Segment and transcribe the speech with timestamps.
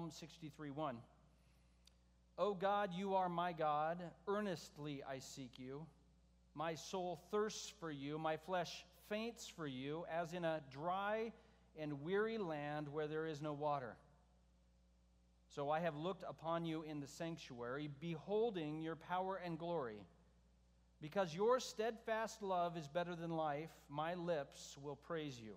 [0.00, 0.96] Psalm 63 1.
[2.38, 3.98] O God, you are my God.
[4.26, 5.84] Earnestly I seek you.
[6.54, 8.16] My soul thirsts for you.
[8.16, 11.32] My flesh faints for you, as in a dry
[11.78, 13.94] and weary land where there is no water.
[15.54, 20.00] So I have looked upon you in the sanctuary, beholding your power and glory.
[21.02, 25.56] Because your steadfast love is better than life, my lips will praise you.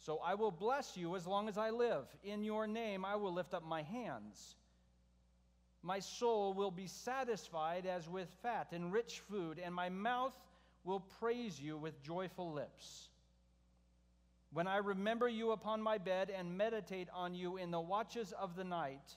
[0.00, 2.06] So I will bless you as long as I live.
[2.24, 4.56] In your name I will lift up my hands.
[5.82, 10.34] My soul will be satisfied as with fat and rich food, and my mouth
[10.84, 13.08] will praise you with joyful lips.
[14.52, 18.56] When I remember you upon my bed and meditate on you in the watches of
[18.56, 19.16] the night,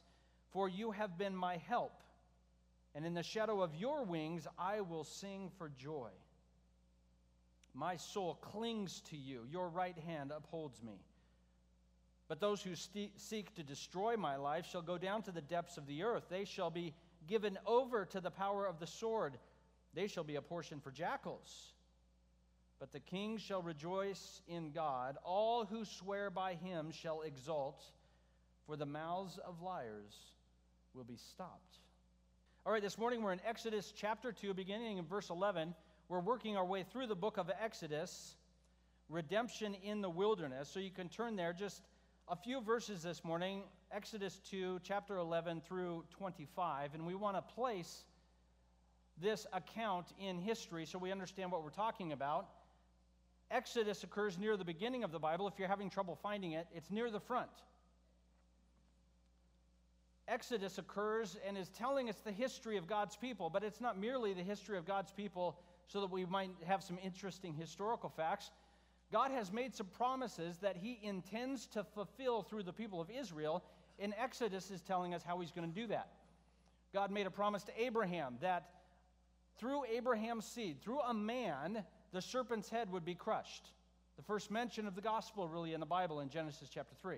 [0.52, 2.04] for you have been my help,
[2.94, 6.12] and in the shadow of your wings I will sing for joy.
[7.74, 11.02] My soul clings to you, your right hand upholds me.
[12.28, 15.78] But those who st- seek to destroy my life shall go down to the depths
[15.78, 16.26] of the earth.
[16.30, 16.94] They shall be
[17.28, 19.38] given over to the power of the sword.
[19.94, 21.74] They shall be a portion for jackals.
[22.80, 25.18] But the king shall rejoice in God.
[25.24, 27.84] All who swear by him shall exult,
[28.66, 30.16] for the mouths of liars
[30.94, 31.78] will be stopped.
[32.66, 35.76] All right, this morning we're in Exodus chapter 2, beginning in verse 11.
[36.14, 38.36] We're working our way through the book of Exodus,
[39.10, 40.70] redemption in the wilderness.
[40.70, 41.82] So you can turn there just
[42.28, 46.94] a few verses this morning Exodus 2, chapter 11 through 25.
[46.94, 48.04] And we want to place
[49.20, 52.46] this account in history so we understand what we're talking about.
[53.50, 55.48] Exodus occurs near the beginning of the Bible.
[55.48, 57.50] If you're having trouble finding it, it's near the front.
[60.28, 64.34] Exodus occurs and is telling us the history of God's people, but it's not merely
[64.34, 65.58] the history of God's people
[65.94, 68.50] so that we might have some interesting historical facts.
[69.12, 73.64] God has made some promises that he intends to fulfill through the people of Israel,
[74.00, 76.10] and Exodus is telling us how he's going to do that.
[76.96, 78.70] God made a promise to Abraham that
[79.60, 83.70] through Abraham's seed, through a man, the serpent's head would be crushed.
[84.18, 87.18] The first mention of the gospel, really, in the Bible in Genesis chapter 3.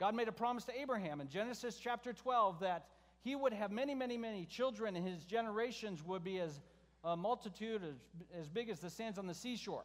[0.00, 2.86] God made a promise to Abraham in Genesis chapter 12 that
[3.20, 6.62] he would have many, many, many children, and his generations would be as
[7.08, 9.84] a multitude as, as big as the sands on the seashore.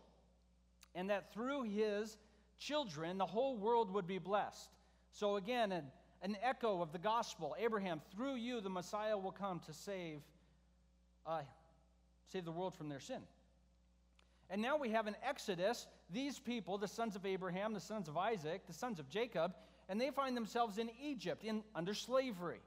[0.96, 2.18] And that through his
[2.60, 4.70] children, the whole world would be blessed.
[5.12, 5.86] So, again, an,
[6.22, 10.22] an echo of the gospel Abraham, through you, the Messiah will come to save,
[11.26, 11.42] uh,
[12.32, 13.22] save the world from their sin.
[14.50, 18.18] And now we have an Exodus, these people, the sons of Abraham, the sons of
[18.18, 19.54] Isaac, the sons of Jacob,
[19.90, 22.62] and they find themselves in Egypt in, under slavery.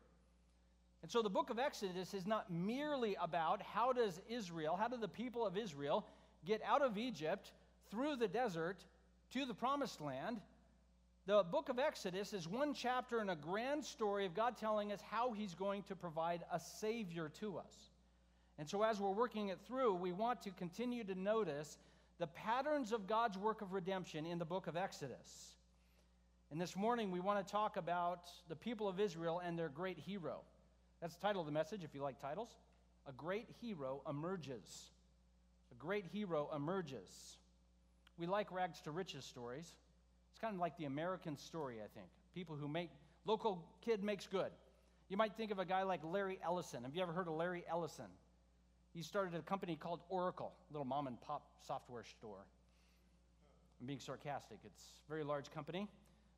[1.07, 4.97] And so the book of Exodus is not merely about how does Israel, how do
[4.97, 6.05] the people of Israel
[6.45, 7.53] get out of Egypt
[7.93, 8.85] through the desert
[9.33, 10.41] to the promised land.
[11.27, 14.99] The book of Exodus is one chapter in a grand story of God telling us
[15.09, 17.73] how he's going to provide a savior to us.
[18.59, 21.79] And so as we're working it through, we want to continue to notice
[22.19, 25.55] the patterns of God's work of redemption in the book of Exodus.
[26.51, 30.01] And this morning we want to talk about the people of Israel and their great
[30.01, 30.41] hero.
[31.01, 32.49] That's the title of the message, if you like titles.
[33.07, 34.91] A great hero emerges.
[35.73, 37.37] A great hero emerges.
[38.19, 39.77] We like rags to riches stories.
[40.31, 42.09] It's kind of like the American story, I think.
[42.35, 42.91] People who make,
[43.25, 44.51] local kid makes good.
[45.09, 46.83] You might think of a guy like Larry Ellison.
[46.85, 48.07] Have you ever heard of Larry Ellison?
[48.93, 52.47] He started a company called Oracle, a little mom and pop software store.
[53.81, 54.59] I'm being sarcastic.
[54.65, 55.89] It's a very large company.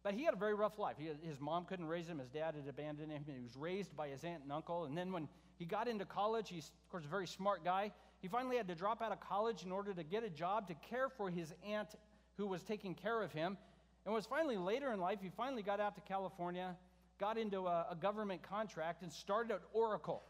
[0.02, 0.96] But he had a very rough life.
[0.98, 3.24] Had, his mom couldn't raise him, his dad had abandoned him.
[3.26, 4.84] He was raised by his aunt and uncle.
[4.84, 5.28] And then when
[5.58, 7.92] he got into college, he's, of course, a very smart guy.
[8.20, 10.74] He finally had to drop out of college in order to get a job to
[10.88, 11.88] care for his aunt
[12.36, 13.56] who was taking care of him.
[14.04, 16.76] And was finally later in life, he finally got out to California,
[17.18, 20.22] got into a, a government contract, and started at Oracle.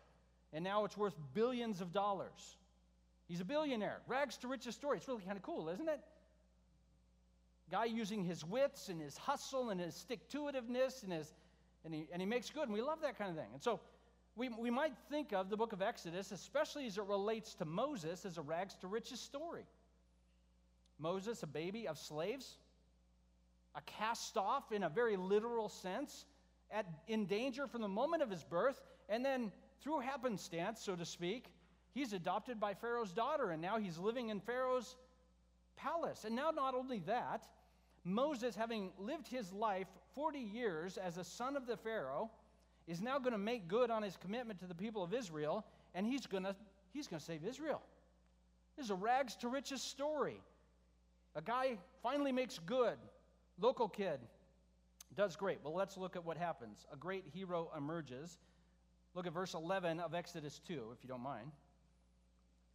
[0.53, 2.57] And now it's worth billions of dollars.
[3.29, 4.01] He's a billionaire.
[4.07, 4.97] Rags to riches story.
[4.97, 6.01] It's really kind of cool, isn't it?
[7.71, 11.35] Guy using his wits and his hustle and his stick to itiveness and, his,
[11.85, 12.65] and, he, and he makes good.
[12.65, 13.51] And we love that kind of thing.
[13.53, 13.81] And so
[14.37, 18.25] we, we might think of the book of Exodus, especially as it relates to Moses,
[18.25, 19.67] as a rags to riches story.
[20.99, 22.57] Moses, a baby of slaves,
[23.75, 26.25] a cast off in a very literal sense,
[26.71, 31.05] at, in danger from the moment of his birth, and then through happenstance, so to
[31.05, 31.53] speak,
[31.93, 34.97] he's adopted by Pharaoh's daughter, and now he's living in Pharaoh's
[35.77, 36.25] palace.
[36.25, 37.47] And now, not only that,
[38.09, 42.31] Moses, having lived his life 40 years as a son of the Pharaoh,
[42.87, 45.65] is now going to make good on his commitment to the people of Israel,
[45.95, 46.57] and he's going to,
[46.93, 47.83] he's going to save Israel.
[48.77, 50.41] This is a rags to riches story.
[51.35, 52.97] A guy finally makes good,
[53.61, 54.21] local kid,
[55.15, 55.59] does great.
[55.63, 56.87] Well, let's look at what happens.
[56.93, 58.39] A great hero emerges.
[59.15, 61.51] Look at verse 11 of Exodus 2, if you don't mind.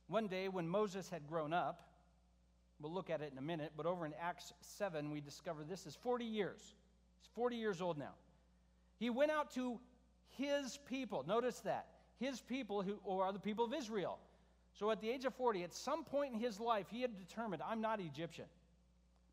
[0.08, 1.93] One day when Moses had grown up,
[2.80, 5.86] we'll look at it in a minute, but over in Acts 7, we discover this
[5.86, 6.76] is 40 years.
[7.20, 8.14] He's 40 years old now.
[8.98, 9.80] He went out to
[10.38, 11.24] his people.
[11.28, 11.88] Notice that.
[12.20, 14.20] His people, who or are the people of Israel.
[14.74, 17.62] So at the age of 40, at some point in his life, he had determined,
[17.68, 18.46] I'm not Egyptian.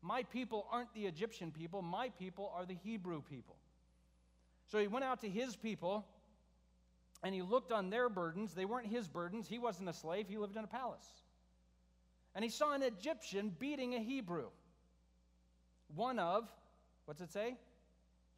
[0.01, 3.55] My people aren't the Egyptian people, my people are the Hebrew people.
[4.67, 6.05] So he went out to his people
[7.23, 8.53] and he looked on their burdens.
[8.53, 9.47] They weren't his burdens.
[9.47, 11.20] He wasn't a slave, he lived in a palace.
[12.33, 14.47] And he saw an Egyptian beating a Hebrew.
[15.95, 16.49] One of,
[17.05, 17.57] what's it say?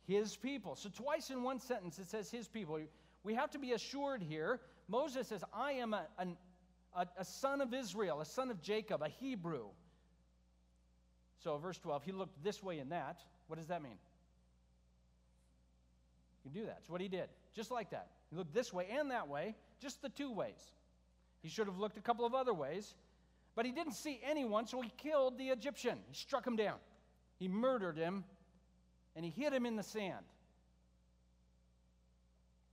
[0.08, 0.76] His people.
[0.76, 2.80] So, twice in one sentence it says his people.
[3.24, 4.60] We have to be assured here.
[4.88, 6.06] Moses says, I am a,
[6.96, 9.66] a, a son of Israel, a son of Jacob, a Hebrew.
[11.44, 13.20] So, verse 12, he looked this way and that.
[13.48, 13.98] What does that mean?
[16.44, 16.78] You do that.
[16.80, 17.30] It's what he did.
[17.56, 18.08] Just like that.
[18.30, 20.72] He looked this way and that way, just the two ways.
[21.42, 22.96] He should have looked a couple of other ways,
[23.56, 25.98] but he didn't see anyone, so he killed the Egyptian.
[26.08, 26.78] He struck him down.
[27.38, 28.24] He murdered him,
[29.16, 30.26] and he hid him in the sand.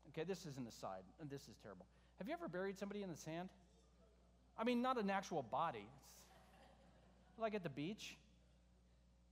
[0.08, 1.86] Okay, this is an aside, this is terrible.
[2.18, 3.48] Have you ever buried somebody in the sand?
[4.58, 5.86] I mean, not an actual body.
[7.30, 8.16] It's like at the beach.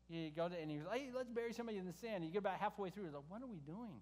[0.08, 2.16] You go to, and you're like, hey, let's bury somebody in the sand.
[2.16, 4.00] And you get about halfway through, you're like, what are we doing?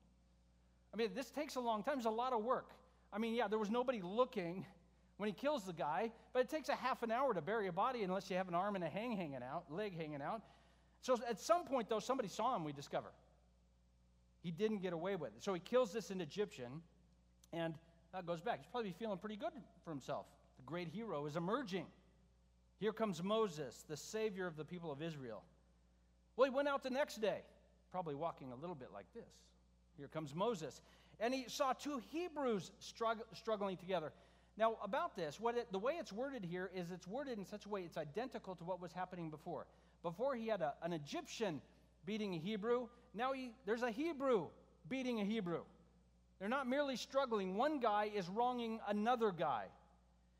[0.94, 1.96] I mean, this takes a long time.
[1.96, 2.70] It's a lot of work.
[3.12, 4.64] I mean, yeah, there was nobody looking
[5.16, 7.72] when he kills the guy, but it takes a half an hour to bury a
[7.72, 10.42] body unless you have an arm and a hang hanging out, leg hanging out.
[11.00, 13.08] So at some point, though, somebody saw him, we discover.
[14.42, 15.42] He didn't get away with it.
[15.42, 16.82] So he kills this an Egyptian,
[17.52, 17.74] and
[18.12, 18.58] that goes back.
[18.58, 19.52] He's probably feeling pretty good
[19.84, 20.26] for himself.
[20.58, 21.86] The great hero is emerging.
[22.78, 25.42] Here comes Moses, the savior of the people of Israel.
[26.36, 27.40] Well, he went out the next day,
[27.90, 29.28] probably walking a little bit like this.
[29.96, 30.82] Here comes Moses.
[31.18, 34.12] And he saw two Hebrews strugg- struggling together.
[34.58, 37.68] Now, about this, it, the way it's worded here is it's worded in such a
[37.68, 39.66] way it's identical to what was happening before.
[40.02, 41.60] Before, he had a, an Egyptian
[42.06, 42.88] beating a Hebrew.
[43.14, 44.46] Now, he, there's a Hebrew
[44.88, 45.62] beating a Hebrew.
[46.38, 49.66] They're not merely struggling, one guy is wronging another guy.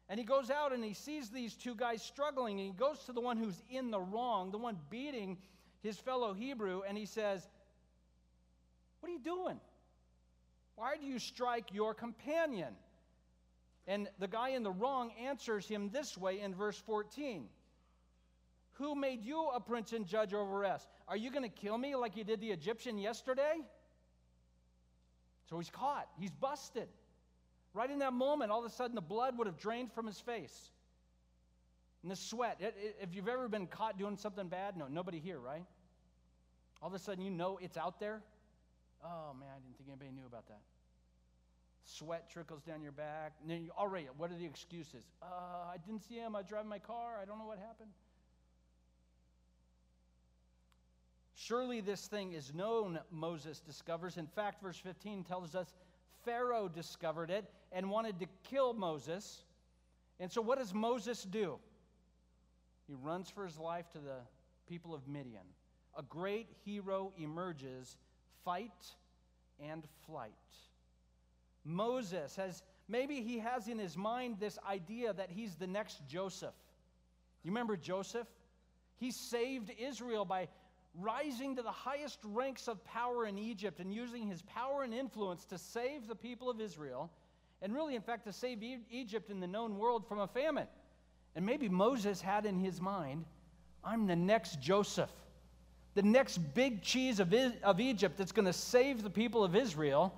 [0.08, 3.12] And he goes out and he sees these two guys struggling, and he goes to
[3.12, 5.38] the one who's in the wrong, the one beating
[5.82, 7.48] his fellow Hebrew, and he says,
[9.00, 9.60] what are you doing?
[10.76, 12.74] Why do you strike your companion?
[13.86, 17.48] And the guy in the wrong answers him this way in verse 14
[18.74, 20.86] Who made you a prince and judge over us?
[21.08, 23.60] Are you going to kill me like you did the Egyptian yesterday?
[25.48, 26.88] So he's caught, he's busted.
[27.74, 30.18] Right in that moment, all of a sudden, the blood would have drained from his
[30.18, 30.70] face.
[32.02, 32.56] And the sweat.
[32.58, 35.64] It, it, if you've ever been caught doing something bad, no, nobody here, right?
[36.80, 38.22] All of a sudden, you know it's out there.
[39.04, 40.60] Oh man, I didn't think anybody knew about that.
[41.86, 43.32] Sweat trickles down your back.
[43.40, 45.04] And then you already, what are the excuses?
[45.22, 45.26] Uh,
[45.72, 46.34] I didn't see him.
[46.34, 47.18] I was driving my car.
[47.22, 47.90] I don't know what happened.
[51.36, 54.16] Surely this thing is known, Moses discovers.
[54.16, 55.74] In fact, verse 15 tells us
[56.24, 59.44] Pharaoh discovered it and wanted to kill Moses.
[60.18, 61.58] And so, what does Moses do?
[62.88, 64.18] He runs for his life to the
[64.68, 65.46] people of Midian.
[65.96, 67.96] A great hero emerges
[68.44, 68.72] fight
[69.60, 70.32] and flight.
[71.66, 76.54] Moses has, maybe he has in his mind this idea that he's the next Joseph.
[77.42, 78.28] You remember Joseph?
[78.98, 80.48] He saved Israel by
[80.94, 85.44] rising to the highest ranks of power in Egypt and using his power and influence
[85.46, 87.10] to save the people of Israel,
[87.60, 90.68] and really, in fact, to save e- Egypt in the known world from a famine.
[91.34, 93.26] And maybe Moses had in his mind,
[93.84, 95.10] I'm the next Joseph
[95.96, 100.14] the next big cheese of, of Egypt that's going to save the people of Israel.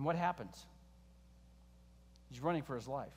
[0.00, 0.64] And what happens?
[2.30, 3.12] He's running for his life.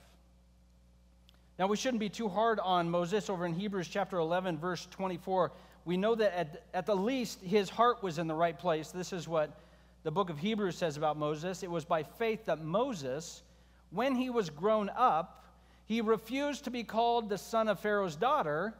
[1.57, 5.53] Now, we shouldn't be too hard on Moses over in Hebrews chapter 11, verse 24.
[5.85, 8.91] We know that at, at the least his heart was in the right place.
[8.91, 9.57] This is what
[10.03, 11.63] the book of Hebrews says about Moses.
[11.63, 13.43] It was by faith that Moses,
[13.91, 15.45] when he was grown up,
[15.85, 18.73] he refused to be called the son of Pharaoh's daughter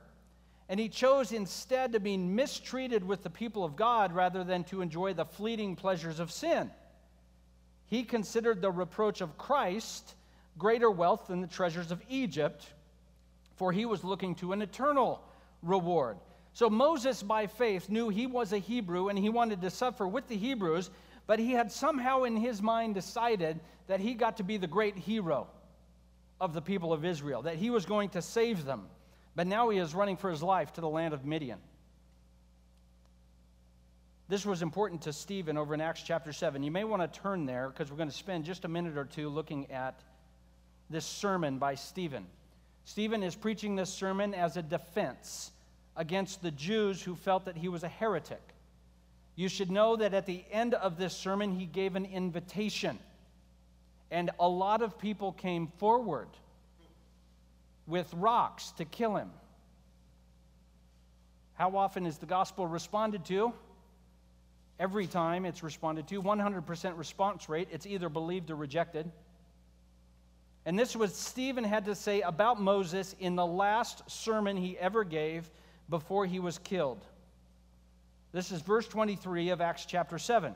[0.67, 4.81] and he chose instead to be mistreated with the people of God rather than to
[4.81, 6.69] enjoy the fleeting pleasures of sin.
[7.87, 10.15] He considered the reproach of Christ
[10.57, 12.65] greater wealth than the treasures of Egypt,
[13.55, 15.21] for he was looking to an eternal
[15.61, 16.17] reward.
[16.53, 20.27] So Moses, by faith, knew he was a Hebrew and he wanted to suffer with
[20.27, 20.91] the Hebrews,
[21.25, 24.97] but he had somehow in his mind decided that he got to be the great
[24.97, 25.47] hero
[26.39, 28.87] of the people of Israel, that he was going to save them.
[29.35, 31.59] But now he is running for his life to the land of Midian.
[34.29, 36.63] This was important to Stephen over in Acts chapter 7.
[36.63, 39.03] You may want to turn there because we're going to spend just a minute or
[39.03, 39.99] two looking at
[40.89, 42.25] this sermon by Stephen.
[42.85, 45.51] Stephen is preaching this sermon as a defense
[45.97, 48.41] against the Jews who felt that he was a heretic.
[49.35, 52.99] You should know that at the end of this sermon, he gave an invitation.
[54.09, 56.29] And a lot of people came forward
[57.87, 59.31] with rocks to kill him.
[61.55, 63.53] How often is the gospel responded to?
[64.79, 69.11] Every time it's responded to, 100% response rate, it's either believed or rejected.
[70.65, 75.03] And this was Stephen had to say about Moses in the last sermon he ever
[75.03, 75.49] gave
[75.89, 77.03] before he was killed.
[78.31, 80.55] This is verse 23 of Acts chapter 7.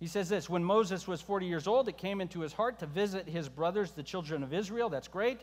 [0.00, 2.86] He says this When Moses was 40 years old, it came into his heart to
[2.86, 4.88] visit his brothers, the children of Israel.
[4.88, 5.40] That's great.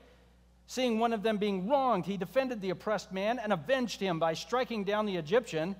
[0.66, 4.34] Seeing one of them being wronged, he defended the oppressed man and avenged him by
[4.34, 5.78] striking down the Egyptian.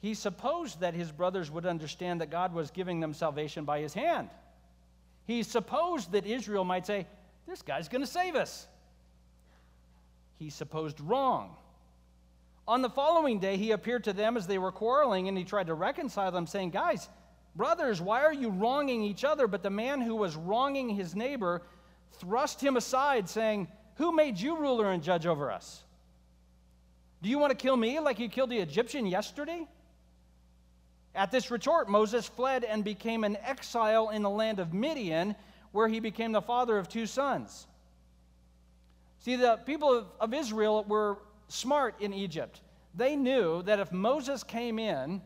[0.00, 3.94] He supposed that his brothers would understand that God was giving them salvation by his
[3.94, 4.30] hand.
[5.26, 7.06] He supposed that Israel might say,
[7.46, 8.66] This guy's going to save us.
[10.38, 11.56] He supposed wrong.
[12.66, 15.66] On the following day, he appeared to them as they were quarreling, and he tried
[15.66, 17.08] to reconcile them, saying, Guys,
[17.56, 19.46] brothers, why are you wronging each other?
[19.48, 21.62] But the man who was wronging his neighbor
[22.12, 25.82] thrust him aside, saying, Who made you ruler and judge over us?
[27.20, 29.66] Do you want to kill me like you killed the Egyptian yesterday?
[31.14, 35.34] At this retort, Moses fled and became an exile in the land of Midian,
[35.72, 37.66] where he became the father of two sons.
[39.20, 42.60] See, the people of, of Israel were smart in Egypt.
[42.94, 45.20] They knew that if Moses came in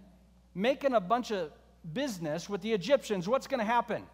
[0.54, 1.50] making a bunch of
[1.92, 4.04] business with the Egyptians, what's going to happen?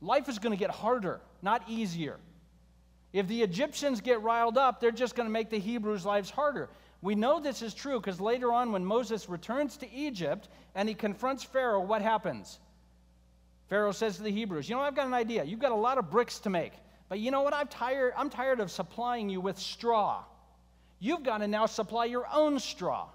[0.00, 2.18] Life is going to get harder, not easier.
[3.12, 6.68] If the Egyptians get riled up, they're just going to make the Hebrews' lives harder.
[7.02, 10.94] We know this is true because later on, when Moses returns to Egypt and he
[10.94, 12.58] confronts Pharaoh, what happens?
[13.68, 15.44] Pharaoh says to the Hebrews, You know, I've got an idea.
[15.44, 16.72] You've got a lot of bricks to make.
[17.08, 17.54] But you know what?
[17.54, 20.24] I'm tired, I'm tired of supplying you with straw.
[20.98, 23.08] You've got to now supply your own straw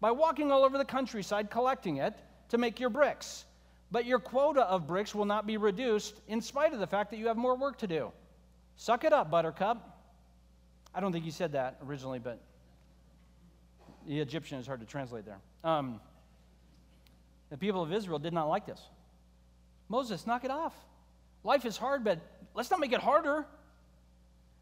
[0.00, 2.14] by walking all over the countryside collecting it
[2.48, 3.44] to make your bricks.
[3.92, 7.18] But your quota of bricks will not be reduced in spite of the fact that
[7.18, 8.12] you have more work to do.
[8.76, 9.98] Suck it up, Buttercup.
[10.94, 12.40] I don't think he said that originally, but
[14.10, 15.38] the Egyptian is hard to translate there.
[15.62, 16.00] Um,
[17.48, 18.80] the people of Israel did not like this.
[19.88, 20.74] Moses, knock it off.
[21.44, 22.18] Life is hard, but
[22.56, 23.46] let's not make it harder.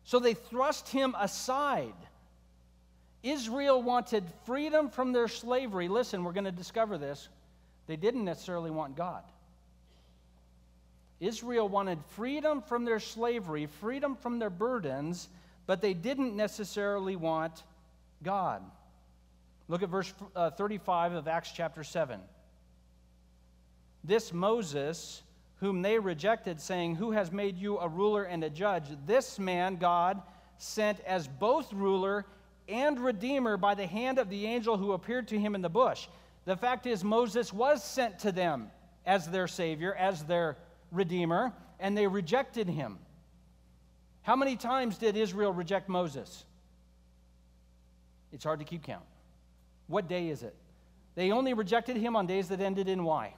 [0.05, 1.95] So they thrust him aside.
[3.23, 5.89] Israel wanted freedom from their slavery.
[5.89, 7.31] Listen, we're going to discover this.
[7.87, 9.23] They didn't necessarily want God.
[11.21, 15.27] Israel wanted freedom from their slavery, freedom from their burdens,
[15.67, 17.63] but they didn't necessarily want
[18.23, 18.63] God.
[19.69, 22.21] Look at verse uh, 35 of Acts chapter 7.
[24.03, 25.23] This Moses,
[25.57, 28.85] whom they rejected, saying, Who has made you a ruler and a judge?
[29.07, 30.23] This man God
[30.57, 32.25] sent as both ruler
[32.69, 36.09] and redeemer by the hand of the angel who appeared to him in the bush.
[36.47, 38.71] The fact is, Moses was sent to them
[39.05, 40.57] as their Savior, as their
[40.91, 42.99] Redeemer, and they rejected him.
[44.23, 46.45] How many times did Israel reject Moses?
[48.33, 49.05] It's hard to keep count.
[49.89, 50.55] What day is it?
[51.15, 53.35] They only rejected him on days that ended in Y.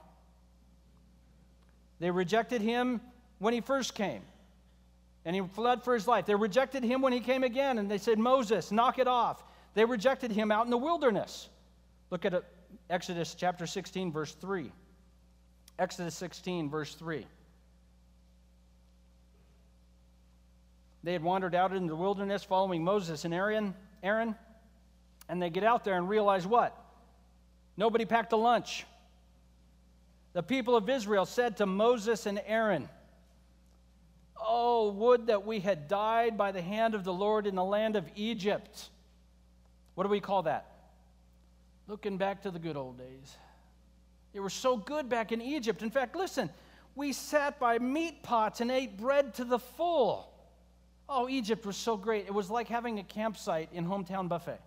[1.99, 3.01] They rejected him
[3.39, 4.21] when he first came
[5.25, 6.25] and he fled for his life.
[6.25, 9.43] They rejected him when he came again and they said, Moses, knock it off.
[9.73, 11.49] They rejected him out in the wilderness.
[12.09, 12.41] Look at uh,
[12.89, 14.71] Exodus chapter 16, verse 3.
[15.79, 17.25] Exodus 16, verse 3.
[21.03, 24.35] They had wandered out in the wilderness following Moses and Aaron, Aaron,
[25.31, 26.77] and they get out there and realize what?
[27.77, 28.85] Nobody packed a lunch.
[30.33, 32.89] The people of Israel said to Moses and Aaron,
[34.37, 37.95] Oh, would that we had died by the hand of the Lord in the land
[37.95, 38.89] of Egypt.
[39.95, 40.65] What do we call that?
[41.87, 43.37] Looking back to the good old days.
[44.33, 45.81] They were so good back in Egypt.
[45.81, 46.49] In fact, listen,
[46.93, 50.29] we sat by meat pots and ate bread to the full.
[51.07, 52.25] Oh, Egypt was so great.
[52.25, 54.59] It was like having a campsite in hometown buffet.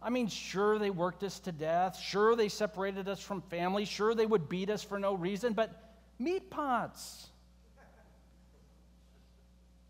[0.00, 1.98] I mean, sure, they worked us to death.
[1.98, 3.84] Sure, they separated us from family.
[3.84, 5.70] Sure, they would beat us for no reason, but
[6.18, 7.28] meat pots.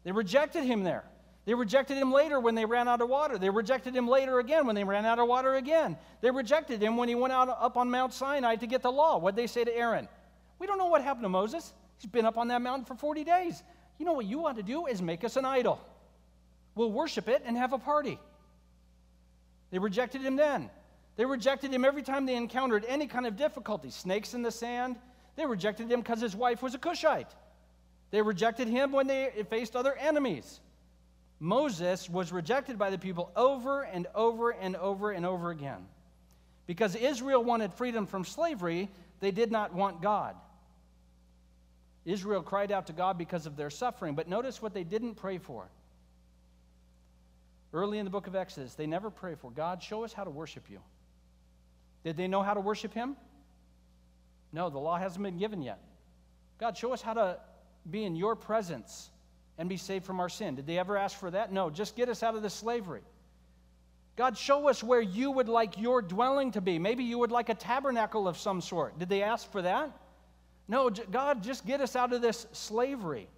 [0.05, 1.05] They rejected him there.
[1.45, 3.39] They rejected him later when they ran out of water.
[3.39, 5.97] They rejected him later again when they ran out of water again.
[6.21, 9.19] They rejected him when he went out up on Mount Sinai to get the law.
[9.19, 10.09] What'd they say to Aaron?
[10.59, 11.73] We don't know what happened to Moses.
[11.99, 13.63] He's been up on that mountain for 40 days.
[13.99, 15.81] You know what you want to do is make us an idol.
[16.75, 18.19] We'll worship it and have a party.
[19.71, 20.71] They rejected him then.
[21.17, 24.97] They rejected him every time they encountered any kind of difficulty snakes in the sand.
[25.37, 27.35] They rejected him because his wife was a Cushite.
[28.11, 30.61] They rejected him when they faced other enemies.
[31.41, 35.87] Moses was rejected by the people over and over and over and over again.
[36.67, 38.89] Because Israel wanted freedom from slavery,
[39.21, 40.35] they did not want God.
[42.05, 45.39] Israel cried out to God because of their suffering, but notice what they didn't pray
[45.39, 45.69] for.
[47.73, 50.31] Early in the book of Exodus, they never pray for God, show us how to
[50.31, 50.81] worship you.
[52.05, 53.17] Did they know how to worship Him?
[54.53, 55.79] No, the law hasn't been given yet.
[56.59, 57.39] God, show us how to
[57.91, 59.11] be in your presence
[59.59, 60.55] and be saved from our sin.
[60.55, 61.53] Did they ever ask for that?
[61.53, 63.03] No, just get us out of this slavery.
[64.17, 66.79] God, show us where you would like your dwelling to be.
[66.79, 68.99] Maybe you would like a tabernacle of some sort.
[68.99, 69.91] Did they ask for that?
[70.67, 73.29] No, God, just get us out of this slavery.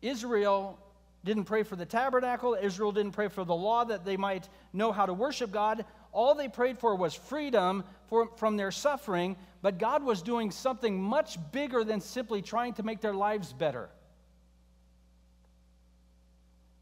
[0.00, 0.78] Israel
[1.24, 2.56] didn't pray for the tabernacle.
[2.60, 5.84] Israel didn't pray for the law that they might know how to worship God.
[6.12, 11.00] All they prayed for was freedom for, from their suffering, but God was doing something
[11.00, 13.88] much bigger than simply trying to make their lives better.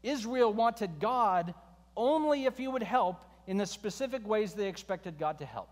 [0.03, 1.53] Israel wanted God
[1.95, 5.69] only if He would help in the specific ways they expected God to help.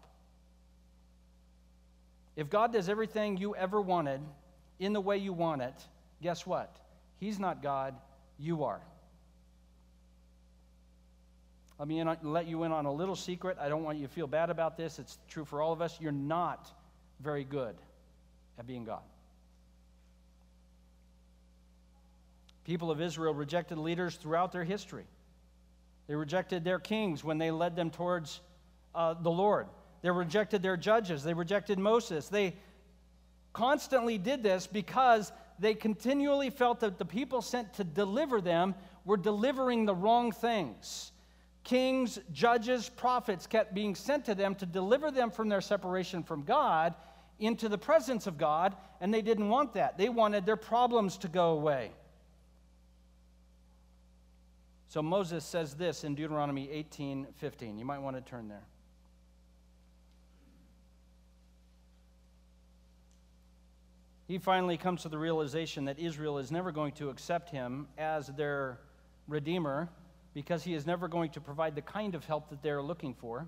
[2.36, 4.22] If God does everything you ever wanted
[4.80, 5.76] in the way you want it,
[6.22, 6.74] guess what?
[7.20, 7.96] He's not God,
[8.39, 8.81] you are.
[11.77, 13.58] Let me in, let you in on a little secret.
[13.60, 15.00] I don't want you to feel bad about this.
[15.00, 15.98] It's true for all of us.
[16.01, 16.72] You're not
[17.22, 17.75] very good
[18.58, 19.01] at being God.
[22.65, 25.05] People of Israel rejected leaders throughout their history.
[26.08, 28.41] They rejected their kings when they led them towards
[28.93, 29.67] uh, the Lord.
[30.01, 31.24] They rejected their judges.
[31.24, 32.27] They rejected Moses.
[32.27, 32.55] They
[33.53, 38.75] constantly did this because they continually felt that the people sent to deliver them
[39.06, 41.12] were delivering the wrong things.
[41.63, 46.44] Kings, judges, prophets kept being sent to them to deliver them from their separation from
[46.44, 46.96] God
[47.40, 49.98] into the presence of God, and they didn't want that.
[49.98, 51.92] They wanted their problems to go away.
[54.88, 57.77] So Moses says this in Deuteronomy 18 15.
[57.77, 58.64] You might want to turn there.
[64.29, 68.27] He finally comes to the realization that Israel is never going to accept him as
[68.27, 68.77] their
[69.27, 69.89] redeemer
[70.35, 73.48] because he is never going to provide the kind of help that they're looking for.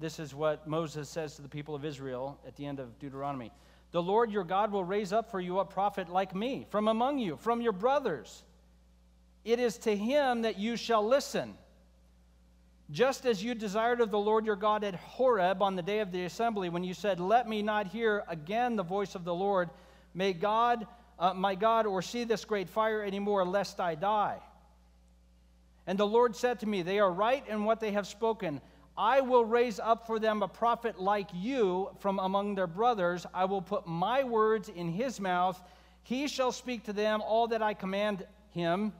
[0.00, 3.52] This is what Moses says to the people of Israel at the end of Deuteronomy
[3.90, 7.18] The Lord your God will raise up for you a prophet like me from among
[7.18, 8.42] you, from your brothers.
[9.44, 11.58] It is to him that you shall listen.
[12.90, 16.10] Just as you desired of the Lord your God at Horeb on the day of
[16.10, 19.68] the assembly, when you said, Let me not hear again the voice of the Lord,
[20.14, 20.86] may God,
[21.18, 24.38] uh, my God, or see this great fire anymore, lest I die.
[25.86, 28.62] And the Lord said to me, They are right in what they have spoken.
[28.96, 33.26] I will raise up for them a prophet like you from among their brothers.
[33.34, 35.60] I will put my words in his mouth.
[36.02, 38.92] He shall speak to them all that I command him.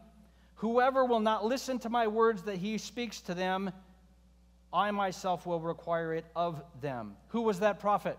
[0.59, 3.71] Whoever will not listen to my words that he speaks to them,
[4.73, 7.15] I myself will require it of them.
[7.29, 8.19] Who was that prophet?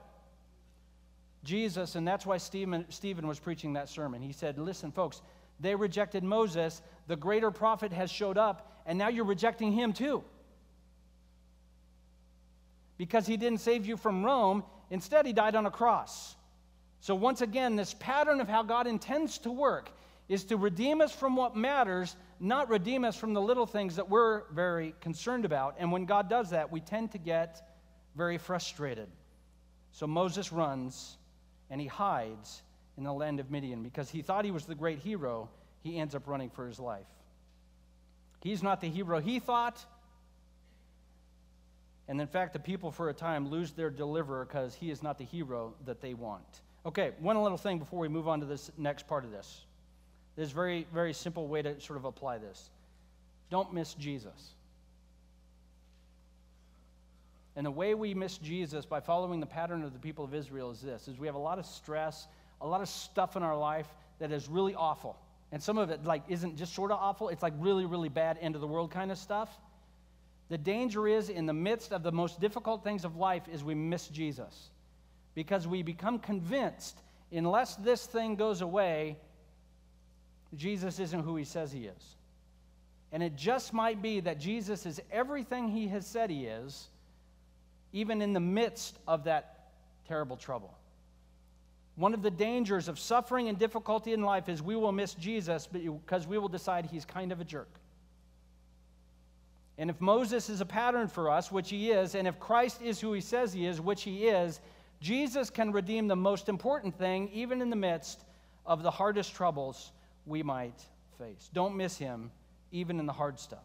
[1.43, 4.21] Jesus, and that's why Stephen, Stephen was preaching that sermon.
[4.21, 5.21] He said, Listen, folks,
[5.59, 6.81] they rejected Moses.
[7.07, 10.23] The greater prophet has showed up, and now you're rejecting him too.
[12.97, 16.35] Because he didn't save you from Rome, instead, he died on a cross.
[17.01, 19.89] So, once again, this pattern of how God intends to work
[20.29, 24.07] is to redeem us from what matters, not redeem us from the little things that
[24.07, 25.75] we're very concerned about.
[25.79, 27.67] And when God does that, we tend to get
[28.15, 29.09] very frustrated.
[29.91, 31.17] So Moses runs
[31.71, 32.61] and he hides
[32.95, 35.49] in the land of Midian because he thought he was the great hero.
[35.81, 37.07] He ends up running for his life.
[38.41, 39.83] He's not the hero he thought.
[42.07, 45.17] And in fact, the people for a time lose their deliverer because he is not
[45.17, 46.61] the hero that they want.
[46.85, 49.65] Okay, one little thing before we move on to this next part of this.
[50.35, 52.69] There's a very, very simple way to sort of apply this.
[53.49, 54.53] Don't miss Jesus.
[57.55, 60.71] And the way we miss Jesus by following the pattern of the people of Israel
[60.71, 62.27] is this is we have a lot of stress,
[62.61, 63.87] a lot of stuff in our life
[64.19, 65.17] that is really awful.
[65.51, 68.37] And some of it like isn't just sort of awful, it's like really, really bad
[68.39, 69.49] end of the world kind of stuff.
[70.49, 73.75] The danger is in the midst of the most difficult things of life is we
[73.75, 74.69] miss Jesus.
[75.35, 79.17] Because we become convinced unless this thing goes away,
[80.55, 82.15] Jesus isn't who he says he is.
[83.11, 86.87] And it just might be that Jesus is everything he has said he is,
[87.91, 89.69] even in the midst of that
[90.07, 90.73] terrible trouble.
[91.95, 95.67] One of the dangers of suffering and difficulty in life is we will miss Jesus
[95.67, 97.69] because we will decide he's kind of a jerk.
[99.77, 102.99] And if Moses is a pattern for us, which he is, and if Christ is
[102.99, 104.59] who he says he is, which he is,
[105.01, 108.25] Jesus can redeem the most important thing, even in the midst
[108.65, 109.91] of the hardest troubles
[110.25, 110.81] we might
[111.17, 111.49] face.
[111.53, 112.31] Don't miss him,
[112.71, 113.63] even in the hard stuff.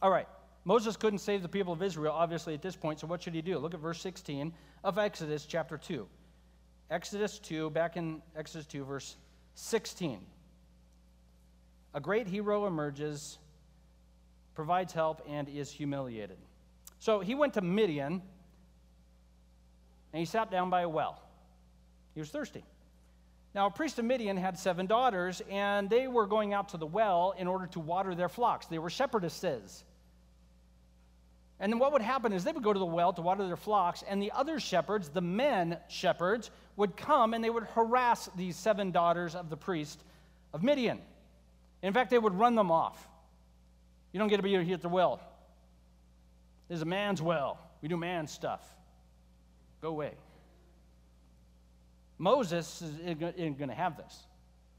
[0.00, 0.28] All right,
[0.64, 3.42] Moses couldn't save the people of Israel, obviously, at this point, so what should he
[3.42, 3.58] do?
[3.58, 4.52] Look at verse 16
[4.84, 6.06] of Exodus chapter 2.
[6.90, 9.16] Exodus 2, back in Exodus 2, verse
[9.54, 10.20] 16.
[11.94, 13.38] A great hero emerges,
[14.54, 16.38] provides help, and is humiliated.
[16.98, 18.22] So he went to Midian,
[20.12, 21.20] and he sat down by a well.
[22.14, 22.64] He was thirsty.
[23.54, 26.86] Now, a priest of Midian had seven daughters, and they were going out to the
[26.86, 28.66] well in order to water their flocks.
[28.66, 29.84] They were shepherdesses.
[31.60, 33.56] And then what would happen is they would go to the well to water their
[33.56, 38.56] flocks, and the other shepherds, the men shepherds, would come and they would harass these
[38.56, 40.02] seven daughters of the priest
[40.52, 40.98] of Midian.
[41.82, 43.06] In fact, they would run them off.
[44.12, 45.20] You don't get to be here at the well.
[46.68, 47.58] This is a man's well.
[47.80, 48.62] We do man stuff.
[49.80, 50.12] Go away.
[52.22, 54.26] Moses isn't going to have this.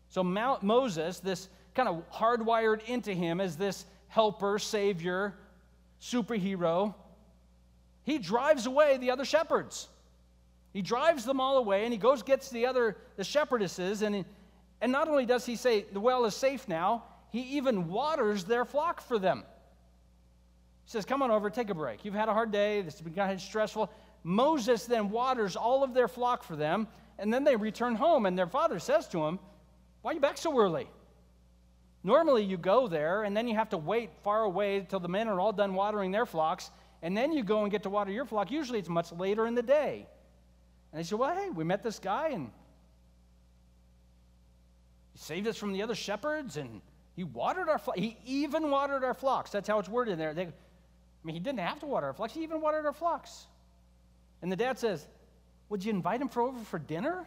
[0.07, 5.33] So Mount Moses, this kind of hardwired into him as this helper, savior,
[6.01, 6.95] superhero,
[8.03, 9.89] he drives away the other shepherds.
[10.71, 14.25] He drives them all away and he goes gets the other the shepherdesses and he,
[14.79, 18.63] and not only does he say the well is safe now, he even waters their
[18.63, 19.43] flock for them.
[20.85, 22.05] He says, "Come on over, take a break.
[22.05, 22.81] You've had a hard day.
[22.81, 23.89] This has been kind of stressful."
[24.23, 26.87] Moses then waters all of their flock for them
[27.19, 29.39] and then they return home, and their father says to them,
[30.01, 30.89] Why are you back so early?
[32.03, 35.27] Normally, you go there, and then you have to wait far away till the men
[35.27, 36.69] are all done watering their flocks,
[37.01, 38.51] and then you go and get to water your flock.
[38.51, 40.05] Usually, it's much later in the day.
[40.91, 42.51] And they said, Well, hey, we met this guy, and
[45.13, 46.81] he saved us from the other shepherds, and
[47.15, 47.99] he watered our flocks.
[47.99, 49.51] He even watered our flocks.
[49.51, 50.33] That's how it's worded in there.
[50.33, 50.51] They, I
[51.23, 53.45] mean, he didn't have to water our flocks, he even watered our flocks.
[54.43, 55.07] And the dad says,
[55.69, 57.25] would you invite him for over for dinner?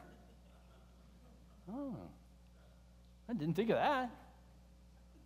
[1.73, 1.97] Oh,
[3.29, 4.11] I didn't think of that.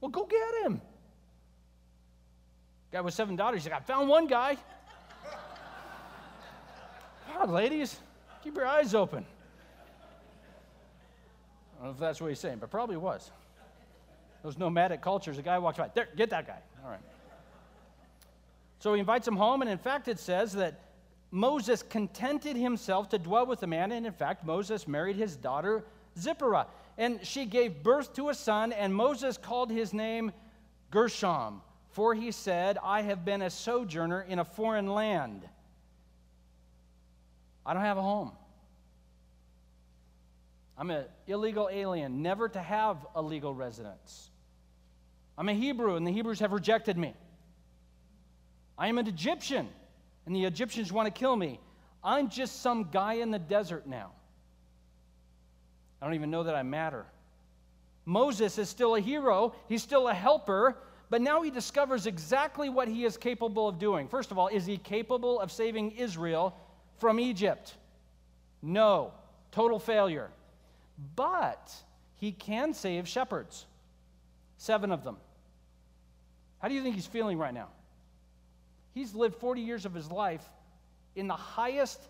[0.01, 0.81] Well, go get him.
[2.93, 4.57] Guy with seven daughters, he's like, I found one guy.
[7.35, 7.99] God, ladies,
[8.45, 9.27] keep your eyes open.
[11.73, 13.33] I don't know if that's what he's saying, but probably was.
[14.45, 16.59] Those nomadic cultures, a guy walks by, there, get that guy.
[16.85, 17.01] All right.
[18.79, 20.81] So he invites him home, and in fact, it says that
[21.31, 25.85] Moses contented himself to dwell with the man, and in fact, Moses married his daughter
[26.19, 26.67] Zipporah.
[26.99, 30.33] And she gave birth to a son, and Moses called his name
[30.91, 35.49] Gershom, for he said, I have been a sojourner in a foreign land.
[37.65, 38.33] I don't have a home.
[40.77, 44.31] I'm an illegal alien, never to have a legal residence.
[45.39, 47.15] I'm a Hebrew, and the Hebrews have rejected me.
[48.77, 49.69] I am an Egyptian
[50.31, 51.59] and the Egyptians want to kill me.
[52.05, 54.13] I'm just some guy in the desert now.
[56.01, 57.05] I don't even know that I matter.
[58.05, 60.77] Moses is still a hero, he's still a helper,
[61.11, 64.07] but now he discovers exactly what he is capable of doing.
[64.07, 66.55] First of all, is he capable of saving Israel
[66.99, 67.75] from Egypt?
[68.63, 69.11] No,
[69.51, 70.31] total failure.
[71.17, 71.75] But
[72.19, 73.67] he can save shepherds,
[74.59, 75.17] seven of them.
[76.61, 77.71] How do you think he's feeling right now?
[78.93, 80.45] He's lived 40 years of his life
[81.15, 82.01] in the highest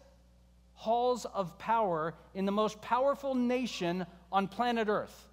[0.74, 5.28] halls of power in the most powerful nation on planet Earth.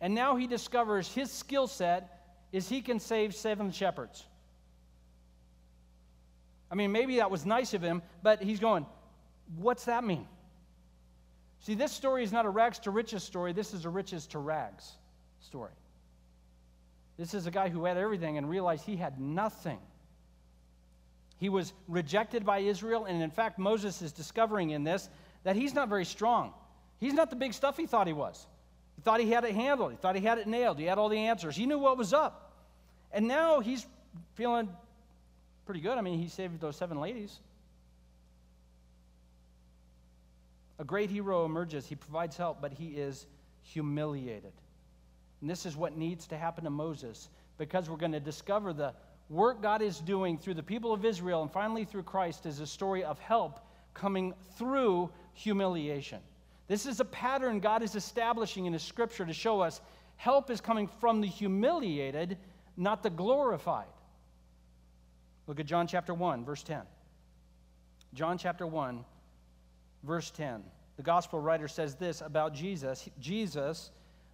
[0.00, 2.20] And now he discovers his skill set
[2.52, 4.24] is he can save seven shepherds.
[6.70, 8.84] I mean, maybe that was nice of him, but he's going,
[9.56, 10.26] what's that mean?
[11.60, 13.52] See, this story is not a rags to riches story.
[13.52, 14.92] This is a riches to rags
[15.40, 15.72] story.
[17.16, 19.78] This is a guy who had everything and realized he had nothing.
[21.42, 25.08] He was rejected by Israel, and in fact, Moses is discovering in this
[25.42, 26.54] that he's not very strong.
[27.00, 28.46] He's not the big stuff he thought he was.
[28.94, 31.08] He thought he had it handled, he thought he had it nailed, he had all
[31.08, 32.52] the answers, he knew what was up.
[33.10, 33.84] And now he's
[34.34, 34.68] feeling
[35.66, 35.98] pretty good.
[35.98, 37.40] I mean, he saved those seven ladies.
[40.78, 41.86] A great hero emerges.
[41.86, 43.26] He provides help, but he is
[43.62, 44.52] humiliated.
[45.40, 47.28] And this is what needs to happen to Moses
[47.58, 48.94] because we're going to discover the
[49.28, 52.66] work God is doing through the people of Israel and finally through Christ is a
[52.66, 53.60] story of help
[53.94, 56.20] coming through humiliation.
[56.68, 59.80] This is a pattern God is establishing in His scripture to show us
[60.16, 62.38] help is coming from the humiliated,
[62.76, 63.86] not the glorified.
[65.46, 66.82] Look at John chapter 1, verse 10.
[68.14, 69.04] John chapter 1,
[70.04, 70.62] verse 10.
[70.96, 73.90] The gospel writer says this about Jesus Jesus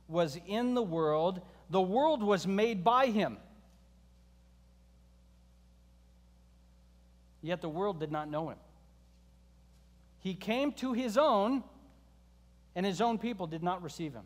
[0.09, 3.37] was in the world, the world was made by him
[7.43, 8.59] yet the world did not know him.
[10.21, 11.63] He came to his own,
[12.75, 14.25] and his own people did not receive him.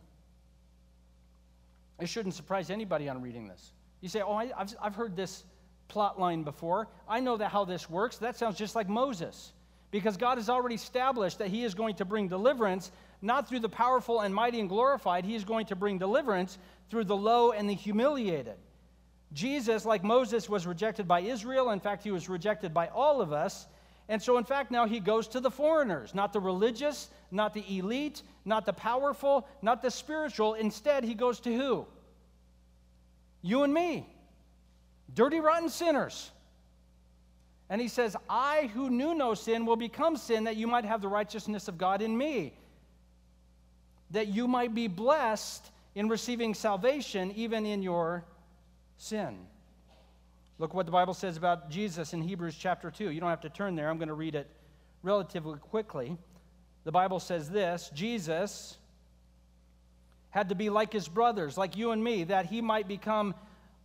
[2.01, 3.73] It shouldn't surprise anybody on reading this.
[4.01, 5.45] You say, Oh, I, have I've heard this
[5.89, 6.89] plot line before.
[7.09, 8.17] I know that how this works.
[8.19, 9.53] That sounds just like Moses.
[9.91, 13.69] Because God has already established that he is going to bring deliverance, not through the
[13.69, 15.25] powerful and mighty and glorified.
[15.25, 16.59] He is going to bring deliverance
[16.91, 18.57] through the low and the humiliated.
[19.33, 21.71] Jesus, like Moses, was rejected by Israel.
[21.71, 23.67] In fact, he was rejected by all of us.
[24.09, 27.65] And so, in fact, now he goes to the foreigners, not the religious, not the
[27.69, 30.55] elite, not the powerful, not the spiritual.
[30.55, 31.87] Instead, he goes to who?
[33.41, 34.07] You and me,
[35.15, 36.31] dirty, rotten sinners.
[37.71, 41.01] And he says, I who knew no sin will become sin that you might have
[41.01, 42.53] the righteousness of God in me,
[44.11, 48.25] that you might be blessed in receiving salvation even in your
[49.03, 49.37] sin.
[50.59, 53.11] Look what the Bible says about Jesus in Hebrews chapter 2.
[53.11, 54.49] You don't have to turn there, I'm going to read it
[55.03, 56.17] relatively quickly.
[56.85, 58.79] The Bible says this Jesus
[60.31, 63.35] had to be like his brothers, like you and me, that he might become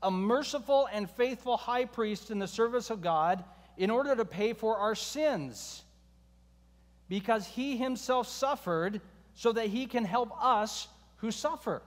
[0.03, 3.43] a merciful and faithful high priest in the service of God
[3.75, 5.82] in order to pay for our sins.
[7.10, 9.01] Because he himself suffered
[9.34, 11.82] so that he can help us who suffer.